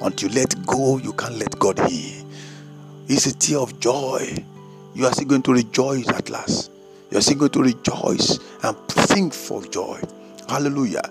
Until 0.00 0.30
you 0.30 0.34
let 0.34 0.66
go, 0.66 0.98
you 0.98 1.12
can't 1.12 1.36
let 1.36 1.58
God 1.58 1.78
heal. 1.88 2.26
It's 3.08 3.26
a 3.26 3.34
tear 3.38 3.58
of 3.58 3.78
joy. 3.80 4.44
You 4.94 5.06
are 5.06 5.12
still 5.12 5.26
going 5.28 5.42
to 5.42 5.52
rejoice 5.52 6.08
at 6.08 6.30
last. 6.30 6.70
You 7.10 7.18
are 7.18 7.20
still 7.20 7.38
going 7.38 7.52
to 7.52 7.62
rejoice 7.62 8.38
and 8.62 8.76
sing 8.90 9.30
for 9.30 9.62
joy. 9.64 10.00
Hallelujah. 10.48 11.08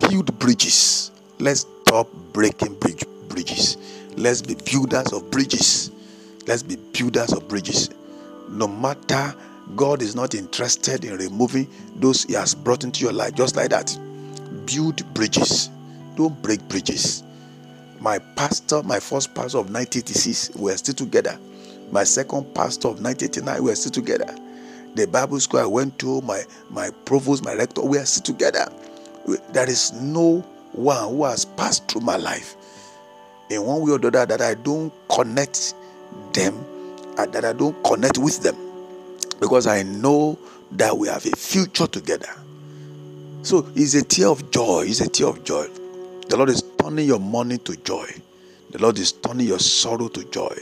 Build 0.00 0.38
bridges. 0.38 1.10
Let's 1.38 1.66
stop 1.86 2.08
breaking 2.32 2.74
bridge, 2.78 3.04
bridges. 3.28 3.76
Let's 4.16 4.42
be 4.42 4.54
builders 4.54 5.12
of 5.12 5.30
bridges. 5.30 5.90
Let's 6.46 6.62
be 6.62 6.76
builders 6.76 7.32
of 7.32 7.48
bridges. 7.48 7.90
No 8.48 8.68
matter 8.68 9.34
God 9.76 10.02
is 10.02 10.14
not 10.14 10.34
interested 10.34 11.04
in 11.04 11.16
removing 11.16 11.68
those 11.96 12.24
He 12.24 12.34
has 12.34 12.54
brought 12.54 12.84
into 12.84 13.02
your 13.02 13.12
life, 13.12 13.34
just 13.34 13.56
like 13.56 13.70
that. 13.70 13.96
Build 14.66 15.14
bridges. 15.14 15.70
Don't 16.16 16.40
break 16.42 16.66
bridges. 16.68 17.22
My 18.00 18.18
pastor, 18.18 18.82
my 18.82 19.00
first 19.00 19.34
pastor 19.34 19.58
of 19.58 19.70
1986, 19.70 20.56
we 20.56 20.72
are 20.72 20.76
still 20.76 20.94
together. 20.94 21.38
My 21.90 22.04
second 22.04 22.54
pastor 22.54 22.88
of 22.88 23.02
1989, 23.02 23.62
we 23.62 23.72
are 23.72 23.74
still 23.74 23.92
together. 23.92 24.34
The 24.94 25.06
Bible 25.06 25.40
school 25.40 25.60
I 25.60 25.66
went 25.66 25.98
to, 26.00 26.20
my, 26.22 26.42
my 26.70 26.90
provost, 27.04 27.44
my 27.44 27.54
rector, 27.54 27.82
we 27.82 27.98
are 27.98 28.04
still 28.04 28.34
together. 28.34 28.66
There 29.52 29.68
is 29.68 29.92
no 29.92 30.40
one 30.72 31.08
who 31.08 31.24
has 31.24 31.44
passed 31.44 31.88
through 31.88 32.02
my 32.02 32.16
life 32.16 32.56
in 33.50 33.64
one 33.64 33.80
way 33.82 33.92
or 33.92 33.98
the 33.98 34.08
other 34.08 34.26
that 34.26 34.40
I 34.40 34.54
don't 34.54 34.92
connect 35.08 35.74
them, 36.32 36.64
and 37.18 37.32
that 37.32 37.44
I 37.44 37.52
don't 37.52 37.82
connect 37.84 38.18
with 38.18 38.42
them 38.42 38.56
because 39.40 39.66
I 39.66 39.82
know 39.82 40.38
that 40.72 40.96
we 40.96 41.08
have 41.08 41.24
a 41.26 41.36
future 41.36 41.86
together. 41.86 42.28
So 43.44 43.70
it's 43.76 43.92
a 43.92 44.02
tear 44.02 44.28
of 44.28 44.50
joy. 44.50 44.86
It's 44.86 45.02
a 45.02 45.08
tear 45.08 45.26
of 45.26 45.44
joy. 45.44 45.66
The 46.28 46.36
Lord 46.38 46.48
is 46.48 46.62
turning 46.80 47.06
your 47.06 47.20
mourning 47.20 47.58
to 47.58 47.76
joy. 47.76 48.06
The 48.70 48.78
Lord 48.78 48.98
is 48.98 49.12
turning 49.12 49.46
your 49.46 49.58
sorrow 49.58 50.08
to 50.08 50.24
joy. 50.30 50.56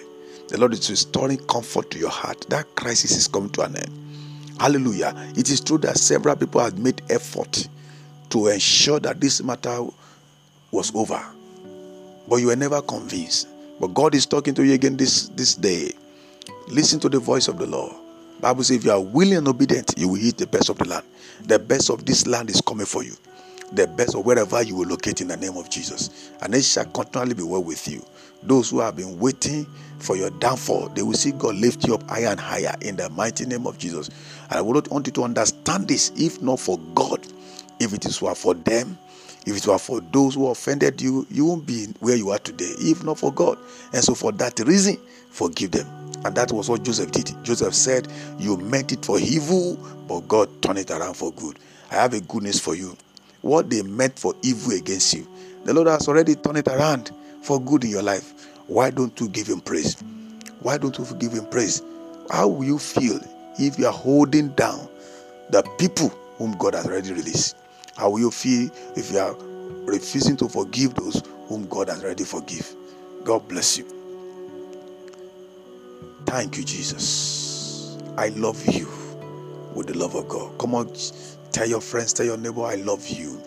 The 0.49 0.59
Lord 0.59 0.73
is 0.73 0.91
restoring 0.91 1.39
comfort 1.47 1.93
to 1.93 1.99
your 2.01 2.11
heart. 2.11 2.45
That 2.51 2.67
crisis 2.75 3.13
is 3.13 3.29
coming 3.29 3.51
to 3.51 3.63
an 3.63 3.77
end. 3.77 4.59
Hallelujah. 4.61 5.15
It 5.37 5.49
is 5.49 5.61
true 5.61 5.79
that 5.79 5.97
several 5.97 6.35
people 6.35 6.61
have 6.61 6.77
made 6.77 7.03
effort 7.09 7.69
to 8.31 8.49
ensure 8.49 8.99
that 8.99 9.21
this 9.21 9.41
matter 9.45 9.87
was 10.73 10.93
over. 10.97 11.25
But 12.29 12.37
you 12.37 12.49
were 12.49 12.57
never 12.57 12.83
convinced. 12.83 13.47
But 13.79 13.95
God 13.95 14.17
is 14.17 14.27
talking 14.27 14.55
to 14.55 14.65
you 14.67 14.75
again 14.75 14.97
this, 14.97 15.29
this 15.29 15.55
day. 15.55 15.93
Listen 16.67 16.99
to 16.99 17.09
the 17.09 17.21
voice 17.21 17.47
of 17.47 17.59
the 17.59 17.67
Lord. 17.67 17.95
Bible 18.43 18.65
says 18.65 18.79
if 18.79 18.85
you 18.85 18.91
are 18.91 19.01
willing 19.01 19.37
and 19.37 19.47
obedient, 19.47 19.95
you 19.97 20.09
will 20.09 20.19
eat 20.19 20.37
the 20.37 20.49
best 20.49 20.69
of 20.69 20.77
the 20.77 20.85
land. 20.85 21.07
The 21.45 21.61
best 21.61 21.91
of 21.91 22.05
this 22.05 22.27
land 22.27 22.51
is 22.51 22.61
coming 22.61 22.87
for 22.87 23.05
you. 23.05 23.15
The 23.71 23.87
best 23.87 24.17
of 24.17 24.27
wherever 24.27 24.61
you 24.63 24.75
will 24.75 24.89
locate 24.89 25.21
in 25.21 25.29
the 25.29 25.37
name 25.37 25.57
of 25.57 25.71
Jesus. 25.71 26.33
And 26.43 26.53
it 26.53 26.65
shall 26.65 26.85
continually 26.87 27.35
be 27.35 27.45
well 27.45 27.63
with 27.63 27.87
you. 27.87 28.05
Those 28.43 28.69
who 28.69 28.81
have 28.81 28.97
been 28.97 29.17
waiting 29.21 29.65
for 30.01 30.17
your 30.17 30.31
downfall, 30.31 30.89
they 30.89 31.03
will 31.03 31.15
see 31.15 31.31
God 31.31 31.55
lift 31.55 31.87
you 31.87 31.95
up 31.95 32.03
higher 32.11 32.27
and 32.27 32.41
higher 32.41 32.75
in 32.81 32.97
the 32.97 33.09
mighty 33.11 33.47
name 33.47 33.65
of 33.65 33.79
Jesus. 33.79 34.09
And 34.51 34.59
I 34.59 34.61
would 34.61 34.75
not 34.75 34.89
want 34.91 35.07
you 35.07 35.13
to 35.13 35.23
understand 35.23 35.87
this. 35.87 36.11
If 36.17 36.43
not 36.43 36.59
for 36.59 36.81
God, 36.97 37.25
if 37.79 37.95
it 37.95 38.05
is 38.05 38.19
for 38.19 38.55
them, 38.55 38.99
if 39.47 39.57
it 39.57 39.67
were 39.69 39.79
for 39.79 40.01
those 40.01 40.35
who 40.35 40.49
offended 40.49 41.01
you, 41.01 41.29
you 41.31 41.45
won't 41.45 41.65
be 41.65 41.87
where 42.01 42.17
you 42.17 42.31
are 42.31 42.39
today, 42.41 42.73
if 42.79 43.05
not 43.05 43.19
for 43.19 43.33
God. 43.33 43.57
And 43.93 44.03
so, 44.03 44.15
for 44.15 44.33
that 44.33 44.59
reason, 44.61 44.99
forgive 45.31 45.71
them. 45.71 46.02
And 46.25 46.35
that 46.37 46.53
was 46.53 46.69
what 46.69 46.83
Joseph 46.85 47.11
did. 47.11 47.33
Joseph 47.43 47.75
said, 47.75 48.09
You 48.39 48.57
meant 48.57 48.93
it 48.93 49.05
for 49.05 49.19
evil, 49.19 49.77
but 50.07 50.21
God 50.29 50.49
turned 50.63 50.79
it 50.79 50.91
around 50.91 51.15
for 51.15 51.33
good. 51.33 51.59
I 51.91 51.97
have 51.97 52.15
a 52.15 52.21
good 52.21 52.45
news 52.45 52.61
for 52.61 52.75
you. 52.75 52.97
What 53.43 53.71
they 53.71 53.83
meant 53.83 54.19
for 54.19 54.35
evil 54.43 54.73
against 54.73 55.15
you, 55.15 55.27
the 55.65 55.75
Lord 55.75 55.89
has 55.89 56.09
already 56.09 56.37
turned 56.37 56.59
it 56.59 56.69
around 56.69 57.11
for 57.43 57.61
good 57.61 57.85
in 57.85 57.91
your 57.91 58.03
life. 58.03 58.49
Why 58.69 58.91
don't 58.91 59.19
you 59.21 59.29
give 59.29 59.49
Him 59.49 59.61
praise? 59.61 60.01
Why 60.61 60.79
don't 60.79 60.97
you 60.97 61.05
give 61.19 61.33
Him 61.33 61.47
praise? 61.47 61.83
How 62.31 62.47
will 62.49 62.65
you 62.65 62.79
feel 62.79 63.21
if 63.59 63.79
you 63.79 63.87
are 63.87 63.93
holding 63.93 64.49
down 64.51 64.89
the 65.51 65.63
people 65.79 66.09
whom 66.39 66.53
God 66.53 66.75
has 66.75 66.87
already 66.87 67.13
released? 67.13 67.57
How 67.97 68.11
will 68.11 68.21
you 68.21 68.31
feel 68.31 68.71
if 68.97 69.11
you 69.11 69.19
are 69.19 69.35
refusing 69.85 70.37
to 70.39 70.49
forgive 70.49 70.95
those 70.95 71.23
whom 71.49 71.67
God 71.67 71.89
has 71.89 72.03
already 72.05 72.25
forgiven? 72.25 72.77
God 73.25 73.47
bless 73.49 73.77
you. 73.77 74.02
Thank 76.27 76.57
you, 76.57 76.65
Jesus. 76.65 77.99
I 78.17 78.29
love 78.29 78.65
you 78.67 78.89
with 79.75 79.87
the 79.89 79.97
love 79.99 80.15
of 80.15 80.29
God. 80.29 80.59
Come 80.59 80.75
on, 80.75 80.93
tell 81.51 81.69
your 81.69 81.81
friends, 81.81 82.13
tell 82.13 82.27
your 82.27 82.37
neighbor, 82.37 82.63
I 82.63 82.77
love 82.77 83.07
you. 83.09 83.41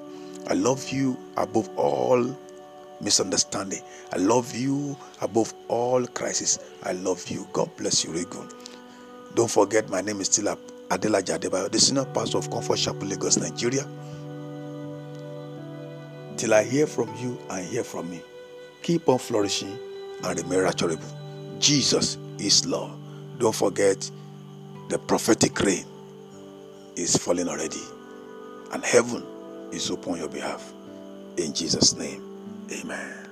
I 0.48 0.54
love 0.54 0.90
you 0.90 1.18
above 1.38 1.70
all 1.78 2.36
misunderstanding. 3.02 3.82
I 4.14 4.18
love 4.18 4.56
you 4.56 4.96
above 5.22 5.54
all 5.68 6.06
crisis. 6.08 6.60
I 6.84 6.94
love 6.94 7.28
you. 7.30 7.48
God 7.54 7.76
bless 7.78 8.04
you, 8.04 8.12
Regun. 8.12 8.52
Don't 9.36 9.50
forget, 9.52 9.90
my 9.90 10.02
name 10.02 10.22
is 10.22 10.28
still 10.28 10.58
Adela 10.92 11.22
Jadebayo, 11.22 11.70
the 11.72 11.80
senior 11.80 12.06
pastor 12.06 12.38
of 12.38 12.50
Comfort 12.52 12.78
Chapel, 12.78 13.08
Lagos, 13.08 13.38
Nigeria. 13.38 13.88
Till 16.38 16.54
I 16.54 16.64
hear 16.64 16.86
from 16.88 17.14
you 17.18 17.38
and 17.50 17.66
hear 17.66 17.84
from 17.84 18.10
me, 18.10 18.22
keep 18.82 19.08
on 19.10 19.18
flourishing 19.18 19.78
and 20.24 20.40
remain 20.40 20.60
rapturable. 20.60 21.60
Jesus 21.60 22.18
is 22.40 22.66
Lord. 22.66 22.92
Don't 23.40 23.56
forget 23.56 24.10
the 24.90 24.98
prophetic 25.00 25.60
rain 25.62 25.86
is 26.96 27.18
falling 27.18 27.50
already, 27.50 27.82
and 28.72 28.84
heaven 28.84 29.24
is 29.72 29.90
open 29.92 30.14
on 30.14 30.20
your 30.20 30.30
behalf. 30.30 30.74
In 31.38 31.54
Jesus' 31.54 31.96
name, 31.96 32.24
amen. 32.72 33.26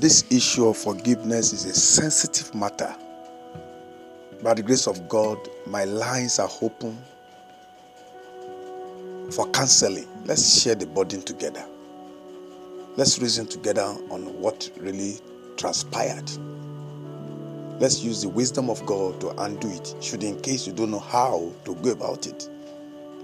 This 0.00 0.24
issue 0.30 0.68
of 0.68 0.76
forgiveness 0.76 1.52
is 1.52 1.64
a 1.64 1.74
sensitive 1.74 2.54
matter. 2.54 2.94
By 4.42 4.54
the 4.54 4.62
grace 4.62 4.86
of 4.86 5.08
God, 5.08 5.38
my 5.66 5.84
lines 5.84 6.38
are 6.38 6.48
open 6.62 6.96
for 9.30 9.48
counseling. 9.50 10.06
Let's 10.24 10.62
share 10.62 10.74
the 10.74 10.86
burden 10.86 11.22
together. 11.22 11.64
Let's 12.96 13.18
reason 13.18 13.46
together 13.46 13.82
on 14.10 14.22
what 14.40 14.70
really 14.78 15.18
transpired. 15.56 16.30
Let's 17.80 18.02
use 18.02 18.22
the 18.22 18.28
wisdom 18.28 18.68
of 18.68 18.84
God 18.86 19.20
to 19.20 19.30
undo 19.42 19.68
it, 19.68 19.94
should 20.00 20.24
in 20.24 20.40
case 20.40 20.66
you 20.66 20.72
don't 20.72 20.90
know 20.90 20.98
how 20.98 21.52
to 21.64 21.74
go 21.76 21.90
about 21.90 22.26
it. 22.26 22.48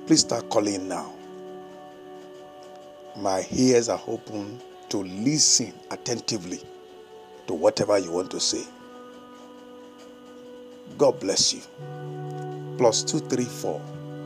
Please 0.07 0.21
start 0.21 0.49
calling 0.49 0.87
now. 0.87 1.13
My 3.17 3.45
ears 3.53 3.89
are 3.89 4.01
open 4.07 4.61
to 4.91 4.99
listen 4.99 5.73
attentively 5.91 6.61
to 7.47 7.55
whatever 7.55 7.99
you 7.99 8.13
want 8.13 8.31
to 8.31 8.41
say. 8.41 8.65
God 10.99 11.19
bless 11.19 11.53
you. 11.53 11.63
Plus 12.79 13.03
234 13.03 13.81